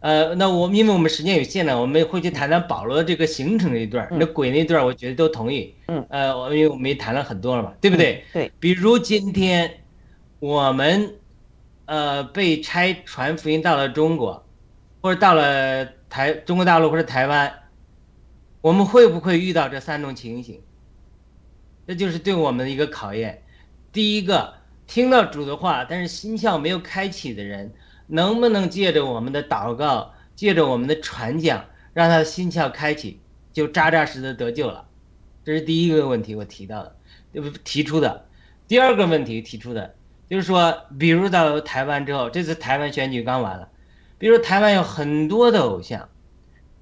[0.00, 5.72] 呃，那我因为我们时间有限呢，我们会去谈谈保罗这个行程那一段，嗯那鬼那段，我觉得都同意。
[5.86, 8.24] 嗯，呃，我因为我们也谈了很多了嘛，对不对？
[8.32, 9.70] 对，比如今天
[10.40, 11.14] 我们
[11.86, 14.44] 呃被差传福音到了中国，
[15.00, 17.52] 或者到了台中国大陆或者台湾，
[18.60, 20.62] 我们会不会遇到这三种情形？
[21.86, 23.42] 这就是对我们的一个考验。
[23.92, 24.54] 第一个，
[24.86, 27.72] 听到主的话，但是心窍没有开启的人，
[28.06, 33.20] 能不能借着我们的祷告，借着我们的传讲，让他的心窍开启，
[33.52, 34.86] 就扎扎实实的得救了？
[35.44, 36.96] 这是第一个问题，我提到的，
[37.64, 38.26] 提出的。
[38.66, 39.94] 第二个问题提出的，
[40.28, 43.70] 就是说，比如到台湾之后，这次台湾选举刚完了，
[44.18, 46.08] 比如台湾有很多的偶像，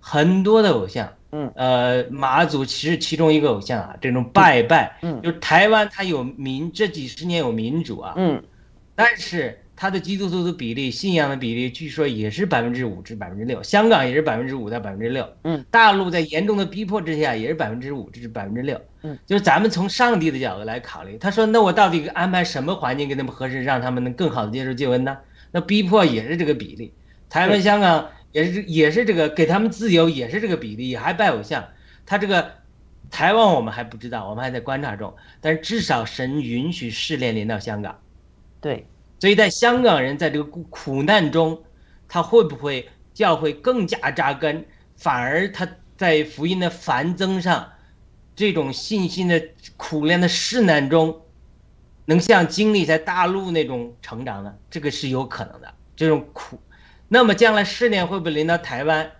[0.00, 5.20] 很多的偶像，嗯，呃，马祖其实其中一个偶像啊，这种拜拜，嗯。
[5.22, 8.42] 就是台湾它有民，这几十年有民主啊，嗯。
[8.94, 25.18] 但是它的基督徒的比例、信仰的比例，据说也是百分之五至百分之六，香港也是百分之五到百分之六，嗯，大陆在严重的逼迫之下也是百分之五至百分之六，嗯，就是咱们从上帝的角度来考虑，他说那我到底安排什么环境给他们合适，让他们能更好的接受救恩呢？
[25.52, 26.94] 那逼迫也是这个比例，
[27.28, 31.68] 台湾、香港也是也是这个给他们自由也是这个比例，也还拜偶像，
[32.04, 32.52] 他这个。
[33.08, 37.96] 台湾我们还不知道，我们还在观察中，但是至少神允许试炼临到香港，
[38.60, 38.84] 对，
[39.20, 41.62] 所以在香港人在这个苦苦难中，
[42.08, 44.66] 他会不会教会更加扎根，
[44.96, 47.70] 反而他在福音的繁增上，
[48.34, 49.40] 这种信心的
[49.76, 51.22] 苦练的试难中，
[52.06, 54.52] 能像经历在大陆那种成长呢？
[54.68, 55.72] 这个是有可能的。
[55.94, 56.58] 这种苦，
[57.08, 59.10] 那么将来试炼会不会临到台湾？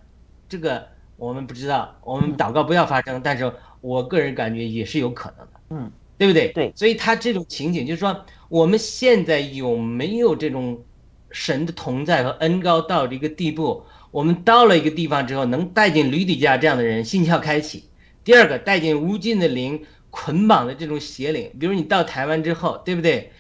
[0.49, 5.53] 这个我们不知道，我们祷告不要发生，但是我个人感觉也是有可能的。
[5.71, 6.49] 嗯，对不对？
[6.53, 10.83] 对，所以他这种情景就是说，我们现在有没有这种
[11.31, 13.85] 神的同在和恩高到这个地步？
[14.11, 17.85] 我们到了一个地方之后，能带进吕底家这样的人心窍开启。
[18.25, 23.33] 第二个，带进无尽的灵捆绑的这种邪灵，比如你到台湾之后，对不对？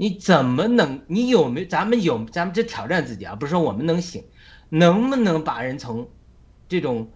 [0.00, 1.02] 你怎么能？
[1.08, 1.66] 你有没？
[1.66, 4.24] 咱们有，咱们这挑战自己啊，不是说我们能行，
[4.70, 6.08] 能不能把人从
[6.70, 7.10] 这种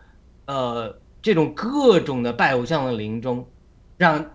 [0.45, 3.49] 呃这种各种的拜偶像的灵中，
[3.97, 4.33] 让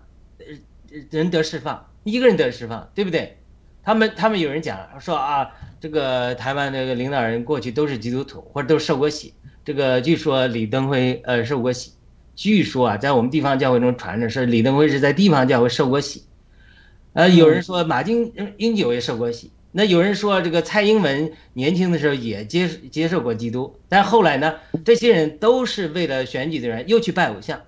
[1.10, 3.38] 人得释放，一个人得释放，对不对？
[3.84, 5.48] 他们他们有人讲说啊，
[5.78, 9.32] 这个台湾那个领导人过去都是基督徒，或者都受过洗。
[9.64, 11.92] 这个据说李登辉呃受过洗，
[12.34, 16.24] 据说啊，在我们地方教会中传着是李登辉是在地方教会受过洗。
[17.12, 24.54] 呃，有人说马英英九也受过洗，那有人说这个蔡英文年轻的时候也接接受过基督，但后来呢，
[24.84, 27.62] 这些人都是为了选举的人又去拜偶像。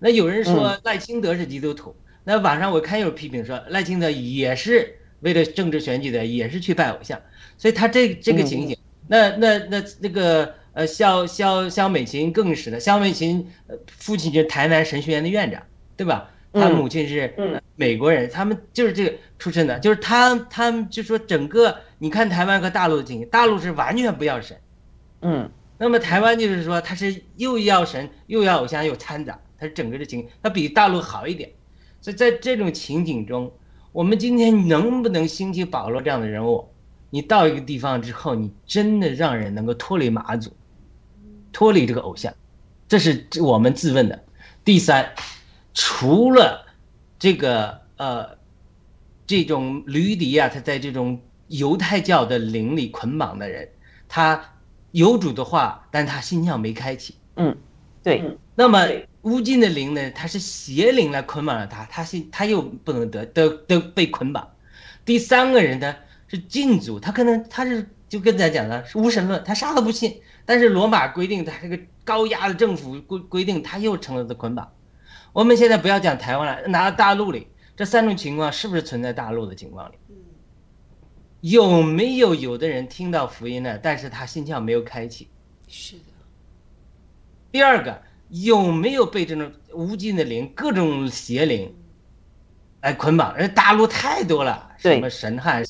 [0.00, 1.94] 那有人说赖清德是基督徒，
[2.24, 7.20] 那网上我看有批评说赖清德也是为了政治选举的，也是去拜偶像，
[7.56, 8.76] 所以他这这个情景，
[9.06, 15.62] 那那那那个呃肖肖肖美琴更是的，肖美琴呃父亲就是台南神学院的院长，
[15.96, 16.30] 对吧？
[16.52, 24.58] 他母亲是呃美国人，他们就是这个出身的，就是他他们就说整个你看台湾和大陆的情形，大陆是完全不要神，
[25.22, 31.50] 嗯，那么台湾就是说他是又要神又要偶像又掺杂，他是整个的情，他比大陆好一点，
[32.00, 33.52] 所以在这种情景中，
[33.92, 36.68] 我们今天能不能兴起保罗这样的人物？
[37.10, 40.52] 你到一个地方之后，你真的让人能够脱离马祖，
[41.52, 42.34] 脱离这个偶像，
[42.86, 44.24] 这是我们自问的。
[44.62, 45.14] 第三，
[45.80, 46.66] 除了
[47.20, 48.36] 这个呃，
[49.28, 53.68] 这种吕底亚他在这种犹太教的灵里捆绑的人，
[54.08, 54.42] 他
[54.90, 57.14] 有主的话，但他心窍没开启。
[57.36, 57.56] 嗯，
[58.02, 58.36] 对。
[58.56, 58.88] 那么
[59.22, 60.10] 乌金的灵呢？
[60.10, 64.50] 他是邪灵来捆绑了他，他是他又不能得得得被捆绑。
[65.04, 65.94] 第三个人呢
[66.26, 74.68] 是禁足，他可能他是就跟咱讲了是无神论，他啥都不信，但是罗马规定，他这个高压的政府规规定，他又成了的捆绑。
[75.38, 79.94] 我们现在不要讲台湾了，拿大陆里这三种情况是不是存在大陆的情况里？
[81.42, 85.28] 有没有有的人听到福音了，但是他心窍没有开启？
[85.68, 86.02] 是的。
[87.52, 91.72] 第二个，有没有被这种无尽的灵、各种邪灵
[92.80, 93.36] 来捆绑？
[93.36, 95.64] 人大陆太多了，什么神汉，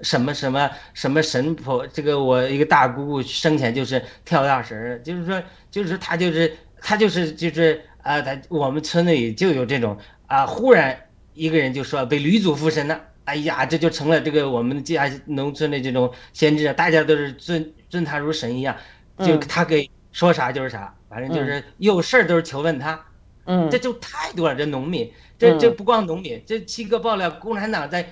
[0.00, 1.86] 什么什么什么神婆。
[1.86, 9.96] 这个我一个大姑姑生前就是跳大神，就是说，就是说她就是她就是就是啊，他我们村里就有这种
[10.26, 10.98] 啊，忽然
[11.34, 13.00] 一个人就说被吕祖附身了。
[13.24, 18.76] 哎呀，这就成了这个我们家农村的这种先知，大家都是尊尊他如神一样，
[19.18, 23.00] 就他给说啥就是啥，反正就是有事儿都是求问他。
[23.44, 28.08] 嗯，这就太多了，这农民，这这不光农民，这七哥爆料，共产党在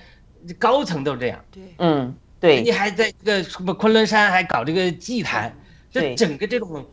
[0.59, 1.43] 高层都这样。
[1.51, 5.55] 对，嗯，对，你还在这个什么昆仑山还搞这个祭坛，
[5.89, 6.85] 这整个这种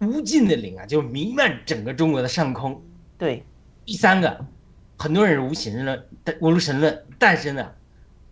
[0.00, 2.82] 无尽的灵啊，就弥漫整个中国的上空。
[3.16, 3.44] 对，
[3.84, 4.46] 第三个。
[5.00, 6.04] 很多人是无神论，
[6.40, 7.70] 无神论，但是呢，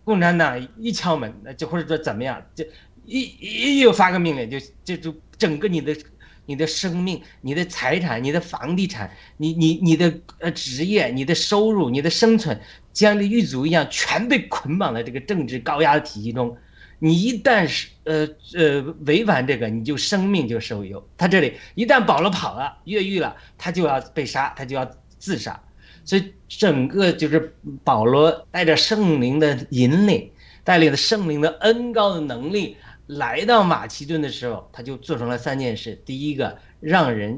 [0.03, 2.65] 共产党一敲门，那就或者说怎么样，就
[3.05, 5.97] 一一又发个命令，就就就整个你的
[6.45, 12.61] 你的生命、你的财产、你的房地产、你你你的呃职业、你的收入、你的生存，
[12.93, 16.57] 像这狱卒一样，全被捆绑在这个政治高压的体系中。
[16.99, 21.07] 你一旦是呃呃违反这个，你就生命就受忧。
[21.17, 25.61] 他这里一旦保罗跑了、越狱了，他就要被杀，他就要自杀。
[26.05, 30.31] 所以整个就是保罗带着圣灵的引领，
[30.63, 32.77] 带领着圣灵的恩高的能力
[33.09, 37.37] 来到马其顿的时候，他就做成了三件事：第一个，让人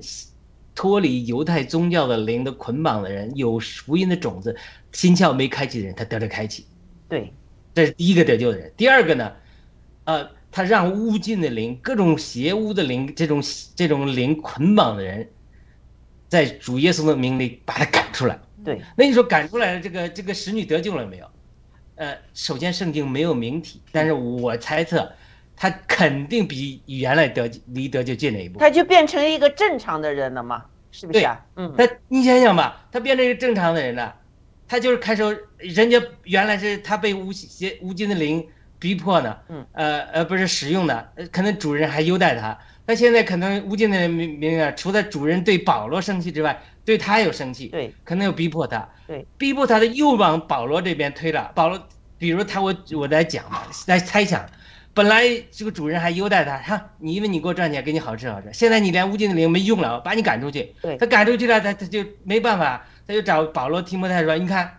[0.74, 4.54] 脱离犹太宗教的灵的捆绑的人，有福音的种子，
[4.92, 6.66] 心窍没开启的人，他得了开启。
[7.08, 7.32] 对，
[7.74, 8.70] 这是第一个得救的人。
[8.76, 9.32] 第二个呢，
[10.08, 13.42] 呃，他让污尽的灵、各种邪污的灵、这种
[13.76, 15.28] 这种灵捆绑的人，
[16.30, 18.40] 在主耶稣的名里把他赶出来。
[18.64, 21.26] 对，那你说赶出来的这个这个使女得救了没有？
[21.96, 25.12] 呃，首先圣经没有明体，但是我猜测，
[25.54, 28.58] 他肯定比原来得离得救近了一步。
[28.58, 31.44] 他就变成一个正常的人了嘛，是不是啊？
[31.56, 34.16] 嗯，他你想想吧，他变成一个正常的人了，
[34.66, 38.48] 他就是开始人家原来是他被无邪无尽的灵
[38.78, 46.60] 逼迫呢，嗯，呃呃不是使用的，可能主人还优待他，那现在可能无尽的名名啊，除了主人对保罗生气之外。
[46.88, 51.52] 对他有生气，对，可能有逼迫他，对，逼迫他的又往保罗这边推了。
[51.54, 51.86] 保罗，
[52.16, 54.42] 比如他，我我在讲嘛，在猜想，
[54.94, 60.74] 本来这个主人还优待他，哈，你因为你给我赚钱，给你好吃好吃，现在你连无尽的灵没用了，把你赶出去。
[60.80, 64.78] 对，他赶出去了，他他就没办法，他就找保罗、提摩太说：“你看，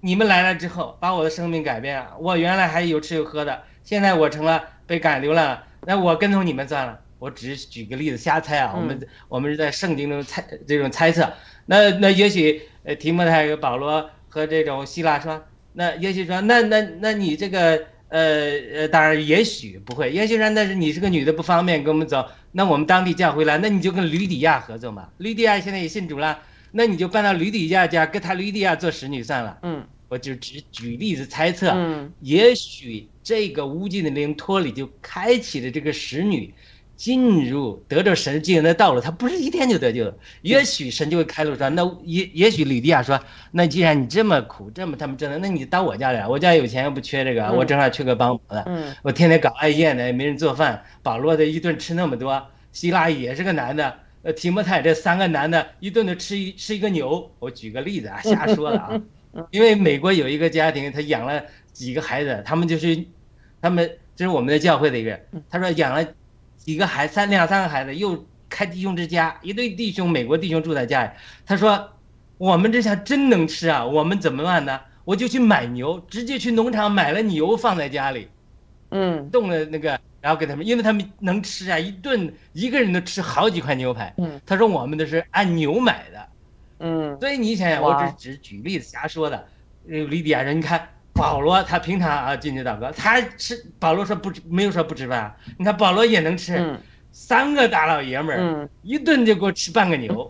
[0.00, 8.72] 你们来了之后，把我的生命改变了，我原来还有吃有喝的，现在我成了被赶流浪，那我跟从你们算了。”我只是举个例子，瞎猜啊。
[8.74, 8.98] 我们
[9.28, 11.30] 我们是在圣经中猜这种猜测。
[11.66, 15.44] 那那也许呃，提摩太、保罗和这种希腊说，
[15.74, 17.78] 那也许说，那那那你这个
[18.08, 25.10] 呃呃，当然也许不会，也许说那是你是个女的不方便跟我们走，那我们当地教会来，那你就跟吕底亚合作嘛。
[25.18, 26.38] 吕底亚现在也信主了，
[26.72, 29.58] 那你就搬到吕底亚家，跟他吕底亚做使女算了。
[29.62, 36.52] 嗯，我就只举例子猜测，嗯，也许这个无尽的灵托里就开启了这个使女。
[37.00, 40.14] 进入得着神救恩的道路，他不是一天就得救的。
[40.42, 43.18] 也许神就会开路说，那也也许吕底亚说，
[43.52, 48.64] 那既然你这么苦，这么他们真的，那你到我家来，我家有钱又不缺这个，我正好缺个帮忙的。
[48.66, 50.84] 嗯，我天天搞爱宴的，也没人做饭。
[51.02, 57.30] 保罗的一顿吃那么多，希腊也是个男的，呃，提莫泰这三个男的，一顿的吃一吃一个牛。
[57.38, 59.00] 我举个例子啊，瞎说的啊。
[59.50, 61.42] 因为美国有一个家庭，他养了
[61.72, 63.04] 几个孩子，他们就是，
[63.60, 66.06] 他们这是我们的教会的一个，他说养了。
[66.60, 71.10] 几个孩三两三个孩子又开弟兄之家，一对弟兄美国弟兄住在家里。
[71.46, 71.92] 他说
[72.36, 73.86] ：“我们这下真能吃啊！
[73.86, 74.78] 我们怎么办呢？
[75.06, 78.28] 我就去买牛，直接去农场买了牛放在家里，
[78.90, 84.14] 嗯，冻了那个，然后给他们，因为他们能吃啊，一顿一个人都吃好几块牛排。
[84.18, 86.28] 嗯，他说我们的是按牛买的，
[86.78, 89.46] 嗯，所以你想想，我只只举例子瞎说的。
[89.84, 96.78] 李比亚人，你看。”保罗他平常啊进去祷告，他吃保罗说不吃没有说不吃饭，你看保罗也能吃，
[97.12, 100.26] 三个大老爷们儿，一顿就给我吃半个牛，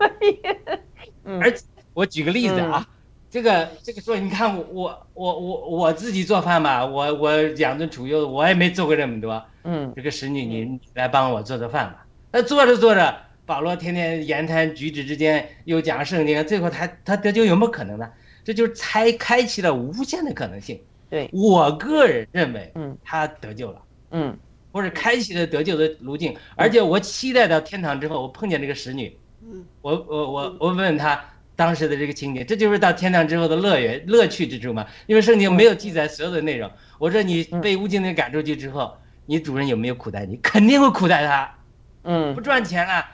[1.39, 1.63] 而且
[1.93, 2.85] 我举个例子啊，
[3.31, 18.11] 这个这个说你看我我我我我自己做饭吧，我我养尊处优，我也没做过这么多，嗯，这个使女你来帮我做做饭吧，那做着做着，保罗天天言谈举止之间又讲圣经，最后他他得救有没有可能呢？
[18.43, 20.77] 这就是才开启了无限的可能性。
[21.09, 21.29] 对。
[21.31, 23.81] 我个人认为，嗯，他得救了。
[24.11, 24.37] 嗯，
[24.73, 29.63] 或者开启了得救的路径，而且我期待到天堂之后，我碰见这个使女，嗯。
[29.81, 31.23] 我我我我问问他
[31.61, 34.87] 当时的这个情景，这就是到天堂之后的乐园乐趣之处嘛？
[35.05, 36.71] 因为圣经没有记载所有的内容。
[36.97, 38.97] 我说你被乌金的赶出去之后，
[39.27, 40.37] 你主人有没有苦待你？
[40.37, 41.55] 肯定会苦待他，
[42.01, 43.05] 嗯不赚钱了，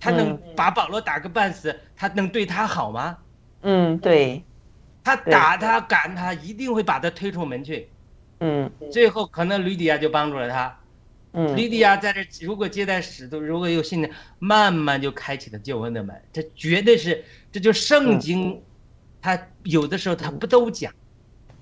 [0.00, 3.18] 他能把保罗打个半死，他能对他好吗？
[3.60, 4.42] 嗯，对，
[5.02, 7.90] 他打他赶他，一定会把他推出门去。
[8.40, 10.78] 嗯最后可能吕底亚就帮助了他。
[11.36, 14.08] 嗯吕底亚在这如果接待使徒，如果有信的，
[14.38, 16.14] 慢慢就开启了救恩的门。
[16.32, 17.24] 这绝对是，
[17.54, 18.60] 这就圣经，
[19.22, 20.92] 它有的时候它不都讲，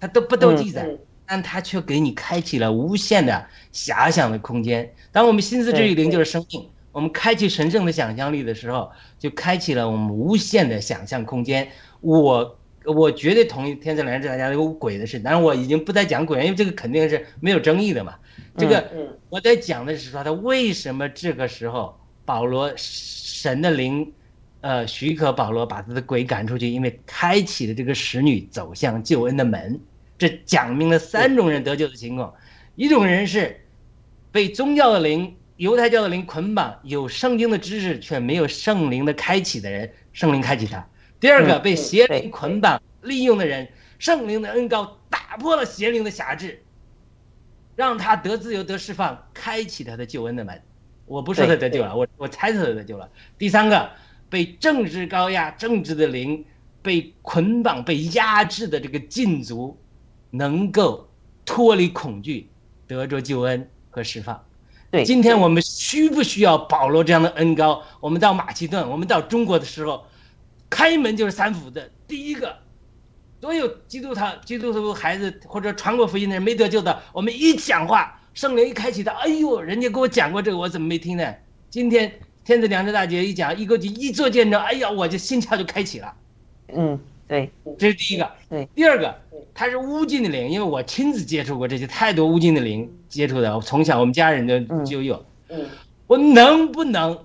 [0.01, 0.89] 它都不都记载，
[1.27, 4.91] 但它却给你开启了无限的遐想的空间。
[5.13, 11.69] 当我们心思之于灵就是生命，我们开启神圣的想象力的时候，就开启了我们无限的想象空间。
[12.01, 18.15] 我我绝对同意天赐良知大家有鬼的事，但是我已经不再讲鬼了，因为这个肯定是没有争议的嘛。
[18.57, 18.83] 这个
[19.29, 24.11] 我在讲的是说，他为什么这个时候保罗神的灵，
[24.63, 29.79] 呃，许可保罗把他的鬼赶出去，因为开启了这个使女走向救恩的门。
[30.17, 32.35] 这讲明了三种人得救的情况：
[32.75, 33.61] 一种人是
[34.31, 40.81] 被宗教的灵、犹太教的灵捆绑，有圣经的知识却没有圣灵的开启的人，圣灵开启他；
[41.21, 43.69] 第二个被邪灵捆绑、利用的人，
[43.99, 46.63] 圣灵的恩高打破了邪灵的辖制。
[47.75, 50.61] 让他得自由、得释放，开启他的救恩的门。
[51.07, 53.09] 我不说他得救了，我我猜测他得救了。
[53.39, 53.91] 第三个，
[54.33, 56.43] 被政治高压、政治的灵
[56.81, 59.77] 被捆绑、被压制的这个禁足，
[60.31, 61.07] 能够
[61.45, 62.49] 脱离恐惧，
[62.87, 64.43] 得着救恩和释放。
[64.91, 67.83] 对，今天我们需不需要保罗这样的恩高？
[68.01, 70.03] 我们到马其顿，我们到中国的时候，
[70.71, 71.91] 开门就是三福的。
[72.09, 72.57] 第一个。
[73.43, 81.35] 所有基督徒、基督徒孩子或者传过福音的人没得救的，我们一讲话，圣灵一开启他，哎呦，人家给我讲过这个，我怎么没听呢？
[81.69, 86.15] 今天天子良知大姐一讲，一个就一做见证，哎呀，我这心窍就开启了。
[86.75, 86.99] 嗯，
[87.29, 88.31] 对，这是第一个。
[88.49, 89.15] 对，第二个，
[89.55, 95.25] 他是巫禁的灵，因为我亲自接触过这些太多巫禁的灵接触的，我从小我们家人就就有。
[95.49, 95.67] 嗯，
[96.07, 97.19] 我能不能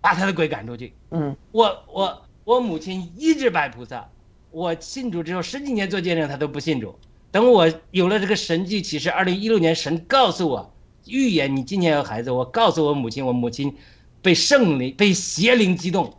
[0.00, 0.92] 把他的鬼赶出去？
[1.10, 4.08] 嗯，我我我母亲一直拜菩萨。
[4.50, 6.98] 我信主之后十几年做见证，他都不信主。
[7.30, 10.72] 等我有了这个神迹启示，二零一六年神告诉我
[11.04, 13.76] 预言你今年有孩子，我告诉我母亲，我母亲
[14.22, 16.16] 被圣灵被邪灵激动，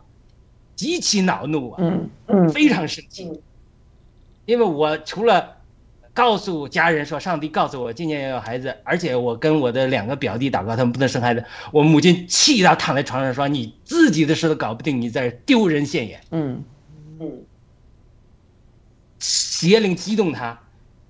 [0.74, 3.40] 极其恼怒啊，嗯嗯，非常生气，
[4.46, 5.56] 因为我除了
[6.12, 16.64] 告诉家人说上帝告诉我今年要有孩子，而且我跟我的两个表弟祷告，他们不能生孩子，我母亲气到躺在床上说你自己的事都搞不定，你在丢人现眼，嗯。
[17.20, 17.44] 嗯。
[19.18, 20.58] 邪灵激动他，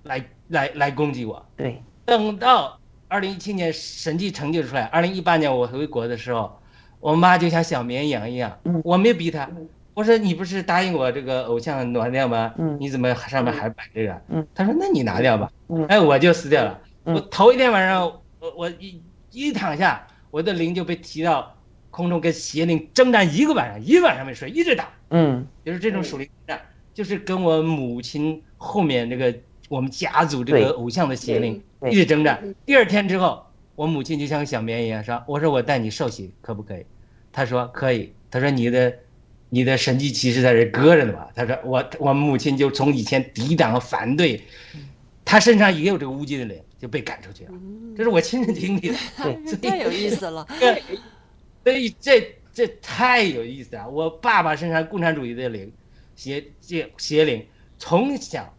[0.02, 1.46] 来来来攻击我。
[1.56, 6.59] 对，等到二零一七年神迹成就出来，二零一八年我回国的时候，
[7.00, 9.50] 我妈就像小绵羊一样，我没有逼她，
[9.94, 12.54] 我说你不是答应我这个偶像暖掉吗？
[12.78, 14.20] 你怎么上面还摆这个？
[14.54, 15.50] 她说那你拿掉吧。
[15.88, 16.78] 哎，我就撕掉了。
[17.04, 18.02] 我头一天晚上，
[18.38, 21.56] 我我一一躺下，我的灵就被提到
[21.90, 24.88] 空中，跟邪灵征战一个晚上，一晚上没睡，一直打。
[25.10, 26.60] 嗯，就是这种属灵战。
[26.92, 29.34] 就是跟我母亲后面这个
[29.68, 32.54] 我们家族这个偶像的邪灵一直征战。
[32.66, 33.46] 第二天之后，
[33.80, 36.84] 我母亲就像个小绵羊一样说：“我说我带你受洗可不可以？”
[37.32, 38.94] 他说：“可以。”他说：“你的
[39.48, 44.42] 你的神迹骑士在这搁着呢吧？”他说：“我我母亲就从以前抵挡反对，
[45.24, 47.52] 她身上也有这个污迹的灵，就被赶出去了。
[47.96, 48.96] 这是我亲身经历的，
[49.62, 50.46] 太有意思了。
[51.64, 53.88] 所以这这太有意思了。
[53.88, 55.72] 我爸爸身上共产主义的灵。
[56.16, 57.46] 邪邪邪灵
[57.78, 58.54] 从小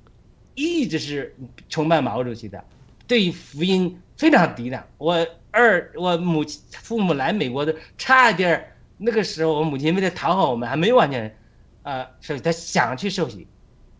[0.55, 1.35] 一直是
[1.69, 2.65] 崇拜毛主席的，
[3.05, 4.85] 对福音非常抵挡。
[4.99, 8.63] 我二我母亲父母来美国的，差一点
[8.99, 11.35] 那个时候我母亲为了讨好我们，还没有完全，
[11.81, 13.47] 呃，受洗，他想去受洗，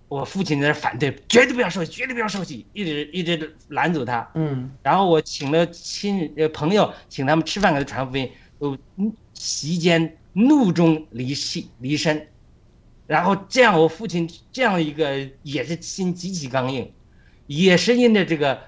[0.07, 4.29] 我父亲在那反对，绝对不要受洗，绝对不要受洗，一直一直拦阻他。
[4.35, 8.29] 嗯，然后我请了亲呃朋友，请他们吃饭给他传福音，
[8.59, 8.77] 都
[9.33, 12.27] 席间怒中离气离身。
[13.07, 16.93] 然后这样，我父亲这样一个也是心极其刚硬，
[17.47, 18.61] 也是因着这个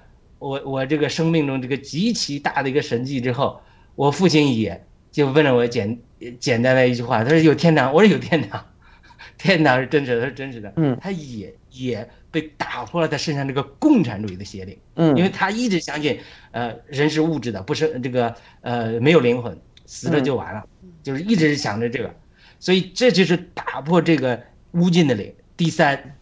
[0.44, 3.62] 我我这个生命中这个极其大的一个神迹之后，
[3.96, 5.98] 我父亲也就问了我简
[6.38, 8.66] 简单的一句话，他说有天堂，我说有天堂，
[9.40, 16.20] 天堂是真实的，他是真实的，嗯，他也也被打破了他身上这个共产主义的邪灵，嗯，因为他一直相信，
[16.52, 20.64] 呃，人是物质的，不是这个呃没有灵魂，死了就完了，
[21.02, 22.14] 就是一直想着这个。
[22.60, 24.42] 所以这就是打破这个
[24.72, 25.34] 无尽的灵。
[25.58, 26.16] 第三，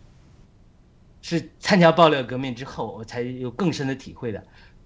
[1.22, 4.44] 是参加爆料革命之后，我才有更深的体会的。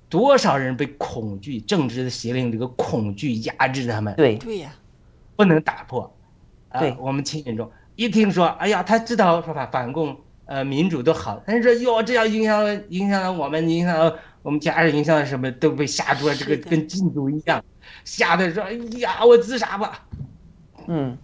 [0.08, 4.36] 多少人被恐惧政治的邪灵这个恐惧压制他们，对。
[4.36, 4.72] 对呀，
[5.36, 6.12] 不能打破。
[6.70, 17.64] 啊对，我们亲眼中一听说，哎呀，他知道说反反共呃民主都好，但是说哟，这要影响了影响了我们，影响了我们家人，影响了什么，都被吓住了，这个跟禁毒一样，
[18.04, 20.06] 吓得说，哎呀，我自杀吧。
[20.88, 21.18] 嗯，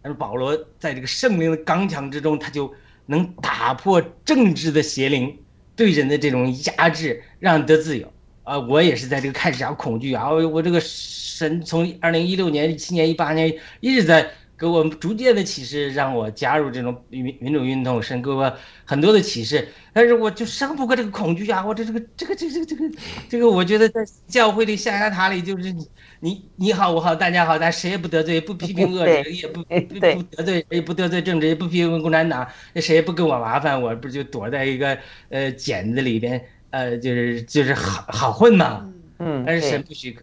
[0.00, 2.72] 但是保罗在这个圣灵的刚强之中，他就
[3.06, 5.38] 能打破政治的邪灵
[5.76, 8.12] 对人的这种压制，让你得自由。
[8.42, 14.30] 啊，我也是在这个开始下恐惧啊，我我这个神从二零一六年、一七年、一八年一直在
[14.64, 18.50] 给我逐渐的启示，让我加入这种民民主运动，神给我
[18.86, 21.62] 很多的启示，但是我就胜不过这个恐惧啊！
[21.66, 22.90] 我这这个这个这个这个
[23.28, 25.86] 这个，我觉得在教会里象牙塔里，就是你
[26.20, 34.96] 你你好我好大家好，咱谁也不得罪，不批评恶人，也不不不得罪，也不得罪政治，也不批评共产党，那谁也不给我麻烦，我不就躲在一个
[35.28, 38.90] 呃茧子里边，呃就是就是好好混嘛。
[39.18, 40.22] 嗯，但是神不许可，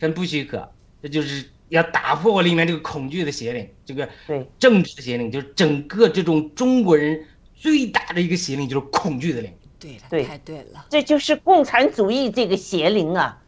[0.00, 0.66] 神不许可，
[1.02, 4.48] 这就是要打破我里面这个恐惧的邪灵，这个对。
[4.58, 7.24] 政治的邪灵，就是整个这种中国人
[7.54, 9.52] 最大的一个邪灵，就是恐惧的灵。
[9.78, 10.24] 对了，对。
[10.24, 13.42] 太对了，这就是共产主义这个邪灵啊，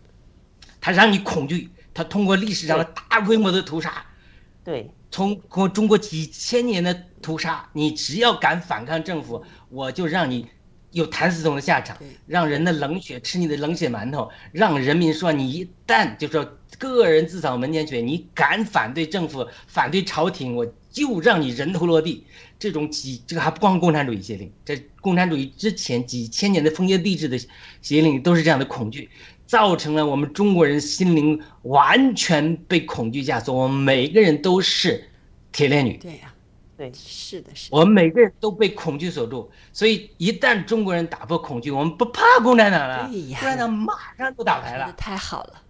[0.81, 4.05] 它让你恐惧，它通过历史上的大规模的屠杀，
[4.65, 4.91] 对。
[5.11, 6.93] 从通过中国几千年的
[7.23, 10.47] 屠杀，你只要敢反抗政府，我就让你
[10.91, 22.25] 有谭嗣同的下场对，让人的冷血吃你的冷血馒头，让人民说你一旦就说个人自扫门前雪，你敢反对政府、反对朝廷，我就让你人头落地。
[22.59, 27.39] 这种几这个还不光共产主义邪灵，这共产主义之前几千年的封建帝制的
[27.83, 29.09] 邪灵都是这样的恐惧，
[29.47, 35.09] 造成了我们中国人心灵完全被恐惧架锁，我们每个人都是
[35.53, 35.97] 铁链女。
[35.99, 36.35] 对呀，
[36.77, 44.93] 对是的，是的，我们每个人都被恐惧锁住，所以一旦中国人打破恐惧，我们不怕共产党了，对呀共产党马上就打来了。
[44.97, 45.63] 太好了，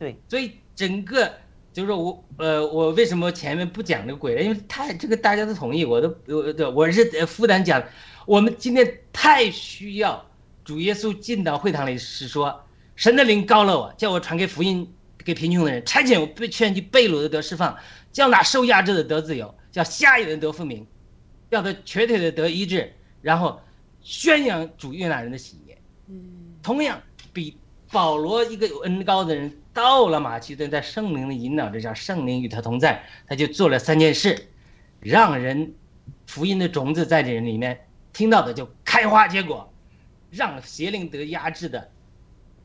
[0.00, 1.30] 对所以整个
[1.74, 4.42] 就是说我呃，我为什么前面不讲这个鬼呢？
[4.42, 7.84] 因为太这个大家都同意，我都我对我是负担讲，
[8.26, 10.26] 我们今天太需要
[10.64, 12.64] 主耶稣进到会堂里是说，
[12.96, 17.76] 神的灵高了我，叫我传给福音给贫穷的人，差遣我被劝去被掳的得释放，
[18.10, 20.86] 叫那受压制的得自由，叫瞎眼的得复明，
[21.50, 22.90] 叫他瘸腿的得医治，
[23.20, 23.60] 然后
[24.00, 25.78] 宣扬主悦纳人的喜悦。
[26.08, 27.00] 嗯，同样，
[27.34, 27.56] 比
[27.92, 34.48] 保罗一个有恩高的人到了马其顿，在圣灵的引导之下，圣灵与他同在，他就做了三件事，
[34.98, 35.74] 让人
[36.26, 39.72] 福音的种子在这人里面听到的就开花结果，
[40.30, 41.90] 让邪灵得压制的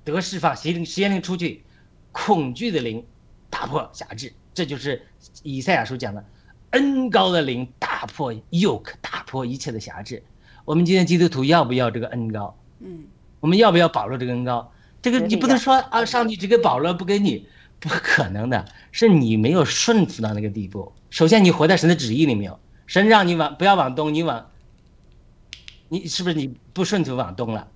[0.03, 1.63] 得释放，邪灵邪灵出去，
[2.11, 3.05] 恐惧的灵
[3.49, 5.05] 打破辖制，这就是
[5.43, 6.25] 以赛亚书讲的
[6.71, 10.23] 恩高的灵打破 yoke，打破一切的辖制。
[10.65, 12.57] 我们今天基督徒要不要这个恩高？
[12.79, 13.05] 嗯，
[13.39, 14.71] 我们要不要保住这个恩高？
[15.05, 17.47] 这个你不能说啊，上帝只给保罗不给你，
[17.79, 20.91] 不可能的，是你没有顺服到那个地步。
[21.11, 22.59] 首先，你活在神的旨意里没有？
[22.87, 24.49] 神让你往不要往东，你往，
[25.89, 27.67] 你是不是你不顺服往东了？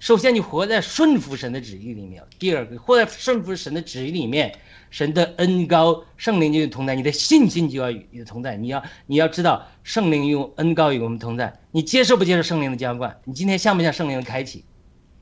[0.00, 4.58] 首先，你活在顺服神的旨意里面；第二个，活在顺服神的旨意里面，
[4.90, 8.56] 神的恩高，圣灵就与同在，你的信心就要与同在。
[8.56, 11.60] 你要你要知道，圣灵用恩高与我们同在。
[11.70, 13.16] 你接受不接受圣灵的浇灌？
[13.22, 14.64] 你今天像不像圣灵的开启？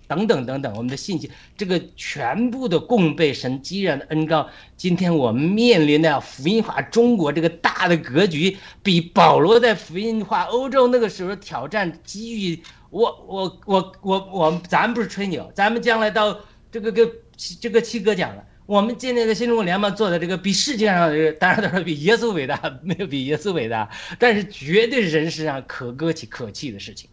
[0.06, 4.48] 等等等等，我们的信息，这个全部的供被神激然的恩告。
[4.76, 12.62] 今天我们面临的福音化中国这个大的格局，比保罗在福音化欧洲那个时候挑战机遇。
[12.90, 16.38] 我我我我我，咱不是吹牛，咱们将来到
[16.70, 17.10] 这个跟
[17.58, 27.10] 这个七哥讲了，我们今天的新中国联盟做的这个比世界上这个当然都是比耶稣伟大，没有比耶稣伟大，但是绝对人世上可歌可泣的事情。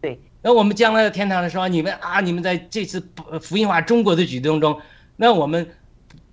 [0.00, 3.00] 对，那我们将来的天堂的时候，你们啊，你们在这次
[3.40, 4.80] 福音化中国的举动中，
[5.14, 5.70] 那我们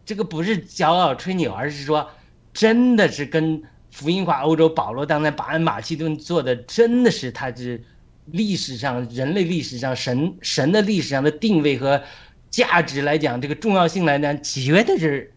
[0.03, 2.09] 这个不是骄傲吹牛，而是说
[2.51, 3.61] 真的是跟
[3.91, 7.83] 福音化欧洲保罗当年把马其顿做的，真的是他是
[8.25, 12.01] 历史上人类历史上神神的历史上的定位和
[12.49, 15.31] 价值来讲，这个重要性来讲，绝对是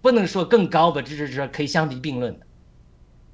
[0.00, 2.46] 不能说更高吧，只是说可以相提并论的。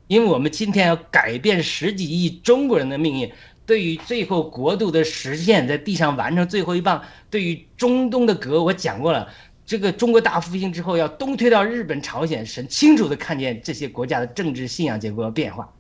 [0.07, 3.31] 因为我们今天要改变十几亿中国人的命运。
[3.65, 9.29] 对于最后国度的实现，在地上完成最后一棒，对于中东的革，我讲过了。
[9.65, 15.73] 这个中国大复兴之后，要东推到日本、朝鲜，神清楚的看见这些国家的政治信仰结构要变化。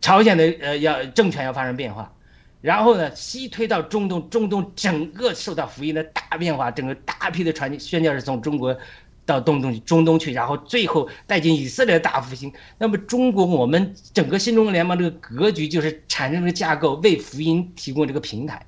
[0.00, 2.12] 朝鲜的呃要政权要发生变化，
[2.60, 8.76] 然后呢西推到中东，中东整个受到福音的大变化，整个大批的传宣教士从中国。
[9.26, 12.52] 到东东中东去，然后最后带进以色列大复兴。
[12.78, 18.66] 那么中国，我们整个新中国联盟这个格局就是产生这个架构，为福音提供这个平台。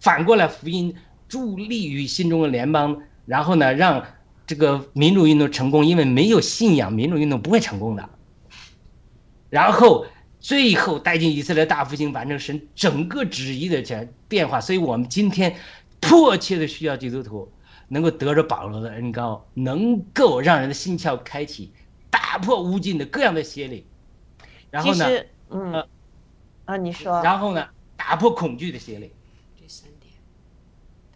[0.00, 0.94] 反过来福音
[1.28, 4.04] 助力于新中国联邦，然后呢，让
[4.46, 8.08] 这个民主运动成功，因为没有信仰，民主运动不会成功的。
[9.48, 10.06] 然后
[10.40, 14.60] 最后带进以色列大复兴，完成神整个旨意的这变化。
[14.60, 15.54] 所以我们今天
[16.00, 17.48] 迫切的需要基督徒
[17.92, 21.70] 能够得着保罗的恩高，能够让人的心窍开启，
[22.08, 23.84] 打破无尽的各样的邪灵。
[24.70, 25.06] 然后呢，
[25.50, 25.86] 嗯，
[26.64, 29.10] 啊，你说，然后呢，打破恐惧的邪灵。
[29.60, 30.10] 这三点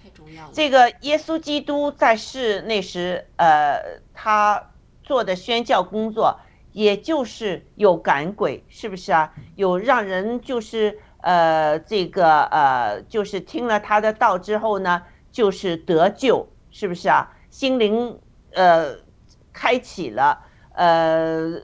[0.03, 0.51] 太重要了。
[0.53, 4.71] 这个耶稣基督在世那时，呃，他
[5.03, 6.39] 做的宣教工作。
[6.73, 9.33] 也就是有赶鬼，是不是啊？
[9.55, 16.47] 有让人就是呃，这个呃，就是听了他的道之后呢，就是得救，
[16.77, 17.33] 是不是啊？
[17.49, 18.21] 心灵
[18.53, 18.97] 呃
[19.55, 20.45] 开启了，
[20.75, 21.63] 呃，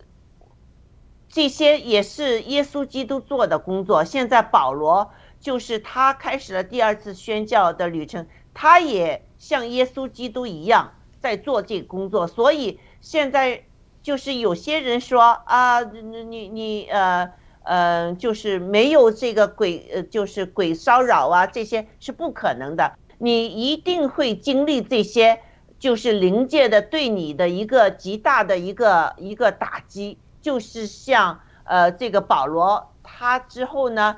[1.29, 4.05] 这些也是耶稣基督做的工作。
[4.05, 13.65] 现在保罗就是他开始了第二次宣教的旅程，他也像耶稣基督一样在做这个工作，所以现在。
[14.03, 17.31] 就是有些人说啊，你你你呃
[17.63, 22.99] 呃，就是没有这个鬼呃，就是鬼骚扰啊，这些是不可能的。
[23.23, 25.41] 你一定会经历这些，
[25.79, 30.19] 就是灵界的对你的一个极大的一个一个打击。
[30.41, 34.17] 就是像呃这个保罗，他之后呢，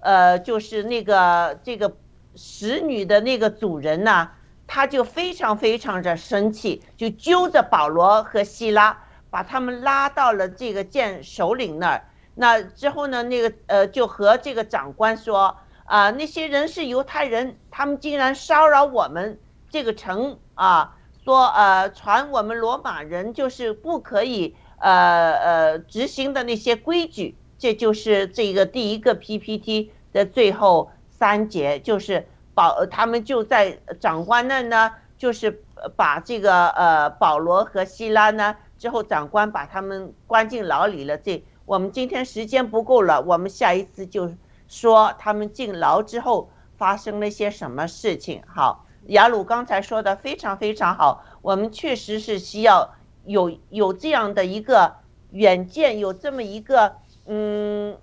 [0.00, 1.96] 呃就是那个这个
[2.36, 4.30] 使女的那个主人呢，
[4.66, 8.98] 他就非常非常的生气，就揪着保罗和希拉。
[9.30, 12.04] 把他们拉到了这个剑首领那儿，
[12.34, 15.56] 那之后呢，那个呃就和这个长官说
[15.92, 19.38] 啊，那些人是犹太人，他们竟然骚扰我们
[19.68, 35.62] 这个城啊，说呃传我们罗马人就是不可以呃呃执行的那些规矩，这就是这个第一个 PPT 的最后三节，就是保他们就在长官那呢，就是
[35.94, 38.56] 把这个呃保罗和希拉呢。
[38.78, 41.18] 之后，长官把他们关进牢里了。
[41.18, 44.32] 这我们今天时间不够了，我们下一次就
[44.72, 48.42] 说他们进牢之后发生了些什么事情。
[48.46, 52.94] 好，雅鲁刚才说的非常非常好，我们确实是需要
[53.26, 54.94] 有有这样的一个
[55.32, 56.96] 远见，有这么一个
[57.26, 57.94] 嗯，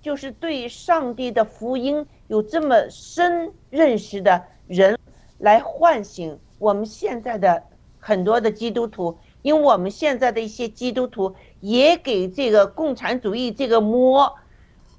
[0.00, 4.98] 就是对上帝的福音有这么深认识的人，
[5.36, 7.62] 来唤醒我们现在的
[8.00, 9.18] 很多的基督徒。
[9.42, 14.34] 因为我们现在的一些基督徒也给这个共产主义这个魔，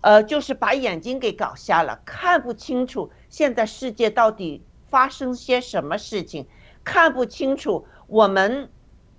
[0.05, 6.45] 呃，就是把眼睛给搞瞎了，看不清楚现在世界到底发生些什么事情，
[6.83, 8.69] 看不清楚我们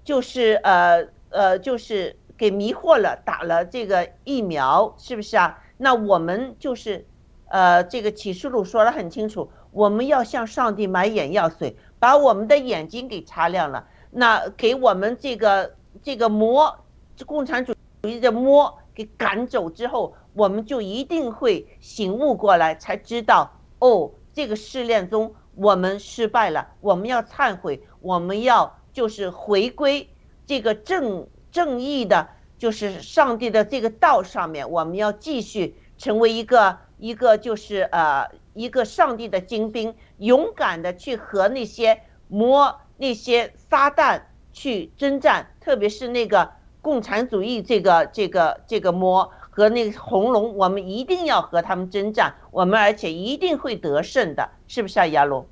[0.04, 5.58] 就是呃呃就是给迷惑了，打了这个疫苗是不是啊？
[5.76, 7.04] 那我们就是
[7.48, 13.88] 呃这个启示录说的很清楚，我们要向上帝买眼药水，把我们的眼睛给擦亮了。
[14.12, 16.78] 那给我们这个这个魔，
[17.26, 23.50] 共产主义的魔给赶走之后，我们就一定会醒悟过来，才知道
[23.80, 30.08] 哦，这个试炼中我们失败了，我们要忏悔，我们要就是回归
[30.46, 42.80] 这个正正义的，就是上帝的这个道上面，我们要继续成为一个一个就是呃一个上帝的精兵，勇敢的去和那些魔。
[42.98, 44.22] 那些撒旦
[44.54, 46.50] 去征战，特别是那个
[46.80, 55.48] 共产主义这个这个这个魔和那个红龙，我们一定要和他们征战，我们而且一定会得胜的，是不是啊，亚龙？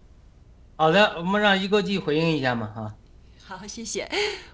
[0.76, 2.94] 好的，我们让一哥记回应一下嘛，哈。
[3.43, 4.06] 好，谢谢。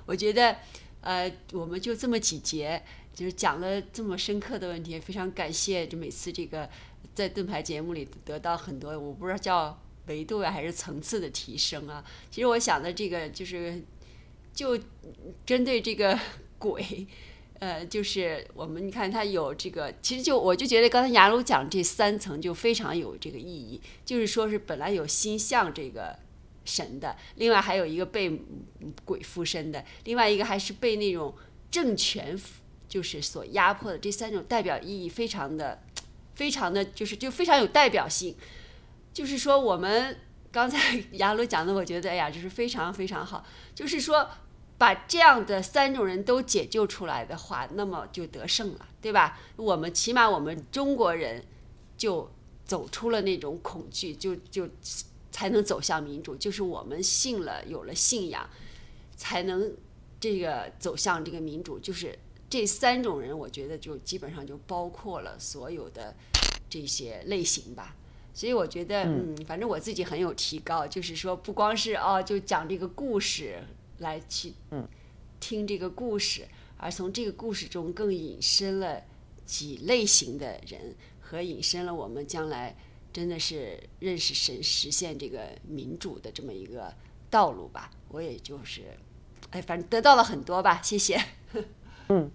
[0.07, 0.55] 我觉得，
[1.01, 2.81] 呃，我们就这么几节，
[3.13, 6.71] 就是讲了这么深刻的问题，非常感谢，就每次这个
[7.13, 9.77] 在盾牌节目里得到很多，我不知道叫。
[10.07, 12.03] 维度啊，还是层次的提升啊？
[12.33, 13.81] 其实我想的这个就是，
[14.53, 14.77] 就
[15.47, 16.19] 针对这个
[16.59, 17.07] 鬼，
[17.61, 26.19] 呃，就是我们你看它有这个，其实就我就觉得刚才雅鲁讲这三层就非常有这个意义，就是说是本来有心向这个
[26.65, 28.41] 神的，另外还有一个被
[29.05, 31.35] 鬼附身的，另外一个还是被那种
[31.71, 32.39] 政权
[32.89, 35.83] 就是所压迫的，这三种代表意义非常的、
[36.35, 38.35] 非常的就是就非常有代表性。
[39.13, 40.19] 就是说，我们
[40.51, 43.45] 刚才 雅鲁讲的，我觉得哎呀，就是非常非常好。
[43.75, 44.31] 就是说，
[44.81, 49.39] 把这样的三种人都解救出来的话，那么就得胜了，对吧？
[49.57, 51.45] 我们起码我们中国人
[51.99, 52.31] 就
[52.65, 54.67] 走出了那种恐惧，就就
[55.31, 56.35] 才能走向民主。
[56.35, 58.49] 就是我们信了，有了信仰，
[59.19, 59.71] 才能
[60.19, 61.79] 这个走向这个民主。
[61.79, 66.17] 就是这三种人，我觉得就基本上就包括了所有的
[66.71, 67.95] 这些类型吧。
[68.33, 73.63] 所以我觉得，嗯，反正我自己很有提高，就是说不光是哦，就讲这个故事
[74.01, 74.87] 来去，嗯，
[75.39, 76.47] 听这个故事，
[76.77, 79.01] 而从这个故事中更引申了
[79.47, 82.77] 几类型的人，和引申了我们将来
[83.13, 86.93] 真的是认识神、实现这个民主的这么一个
[87.31, 87.91] 道路吧。
[88.09, 88.83] 我也就是，
[89.51, 91.19] 哎，反正得到了很多吧，谢谢。
[92.09, 92.31] 嗯，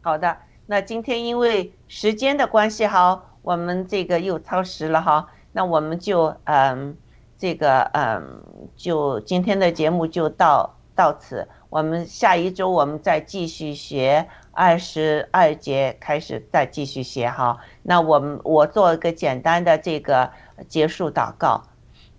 [0.00, 0.36] 好的。
[0.66, 3.28] 那今天因为时间的关系哈。
[3.42, 6.96] 我们这个又超时了哈，那我们就嗯，
[7.36, 8.40] 这个嗯，
[8.76, 11.48] 就今天的节目就到到此。
[11.68, 17.58] 我们下一周我们再继续学二十二节，开始再继续学哈。
[17.82, 20.30] 那我们我做一个简单的这个
[20.68, 21.60] 结束祷告。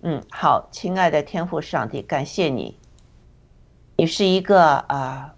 [0.02, 2.78] 嗯，好，亲爱的天父上帝，感谢你，
[3.96, 5.34] 你是一个啊，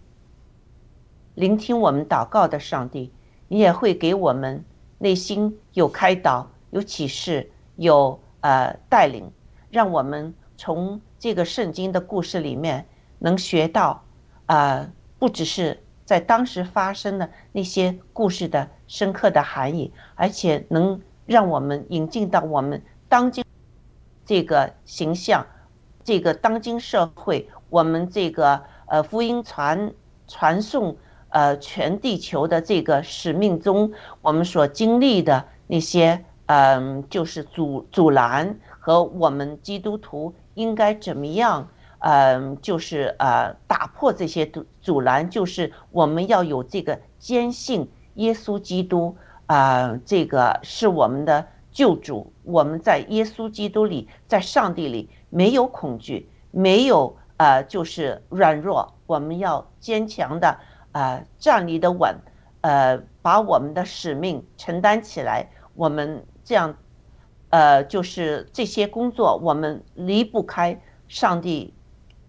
[1.35, 3.13] 聆听我们祷告的上帝，
[3.47, 4.65] 你也会给我们。
[4.97, 9.29] 内心有开导，有启示，有呃带领，
[9.69, 12.87] 让我们从这个圣经的故事里面
[13.19, 14.03] 能学到，
[14.45, 14.89] 啊，
[15.19, 23.43] 不只是在当时发生的那些故事的深刻的含义，而且能让我们引进到我们当今
[24.25, 25.45] 这个形象，
[26.03, 29.93] 这个当今社会，我们这个呃福音传
[30.27, 30.95] 传送。
[31.29, 41.67] 呃，全地球的这个使命中，我们所经历的那些，嗯，就是阻阻拦和我们基督徒应该怎么样，
[42.07, 49.17] 嗯，就是呃，打破这些阻阻拦，就是我们要有这个坚信耶稣基督
[49.47, 60.59] 啊，这个是我们的救主，我们在耶稣基督里，在上帝里没有恐惧，没有呃，就是软弱，我们要坚强的。
[60.91, 62.15] 呃，站立的稳，
[62.61, 65.49] 呃，把我们的使命承担起来。
[65.73, 66.77] 我们这样，
[67.49, 70.79] 呃，就是这些工作，我们离不开
[71.09, 71.73] 上帝，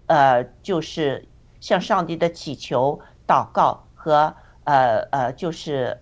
[0.07, 1.27] 呃，就是
[1.61, 4.35] 向上帝的祈求、祷告和
[4.65, 5.99] 呃呃，就是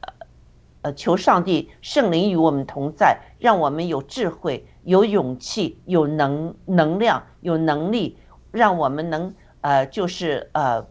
[0.82, 8.18] 呃求上帝圣灵与我们同在，让我们有智慧、有勇气、有能能量、有能力，
[8.50, 10.86] 让我们能呃，就是呃。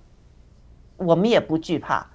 [0.98, 2.06] 我们也不惧怕，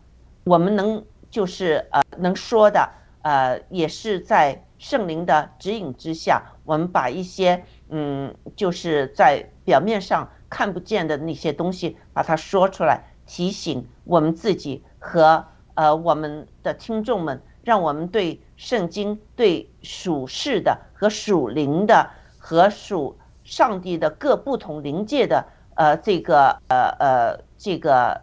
[0.44, 2.88] 我们能就是呃能说的
[3.22, 15.44] 呃也是在圣灵的指引之下，我们把一些嗯就是在表面上看不见的那些东西把它说出来，提醒我们自己和
[15.74, 28.22] 呃我们的听众们，让我们对圣经、对属世的和属灵的和属上帝的各不同灵界的呃这个呃呃这个。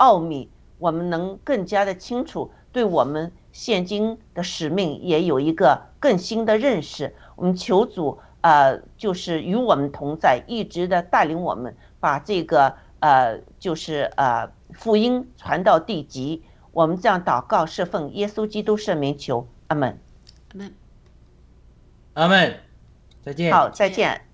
[0.00, 0.48] 奥秘，
[0.78, 7.16] 我们能更加的清楚，对我们现今的使命也有一个更新的认识。
[7.34, 16.42] 我们求主，呃，就是与我们同在，一直的带领我们，把这个，呃，就是呃，福音传到地极。
[16.72, 19.98] 我们这样祷告，是奉耶稣基督圣名求，阿门，
[20.52, 20.74] 阿门，
[22.14, 22.60] 阿门，
[23.22, 24.27] 再见，好，再见。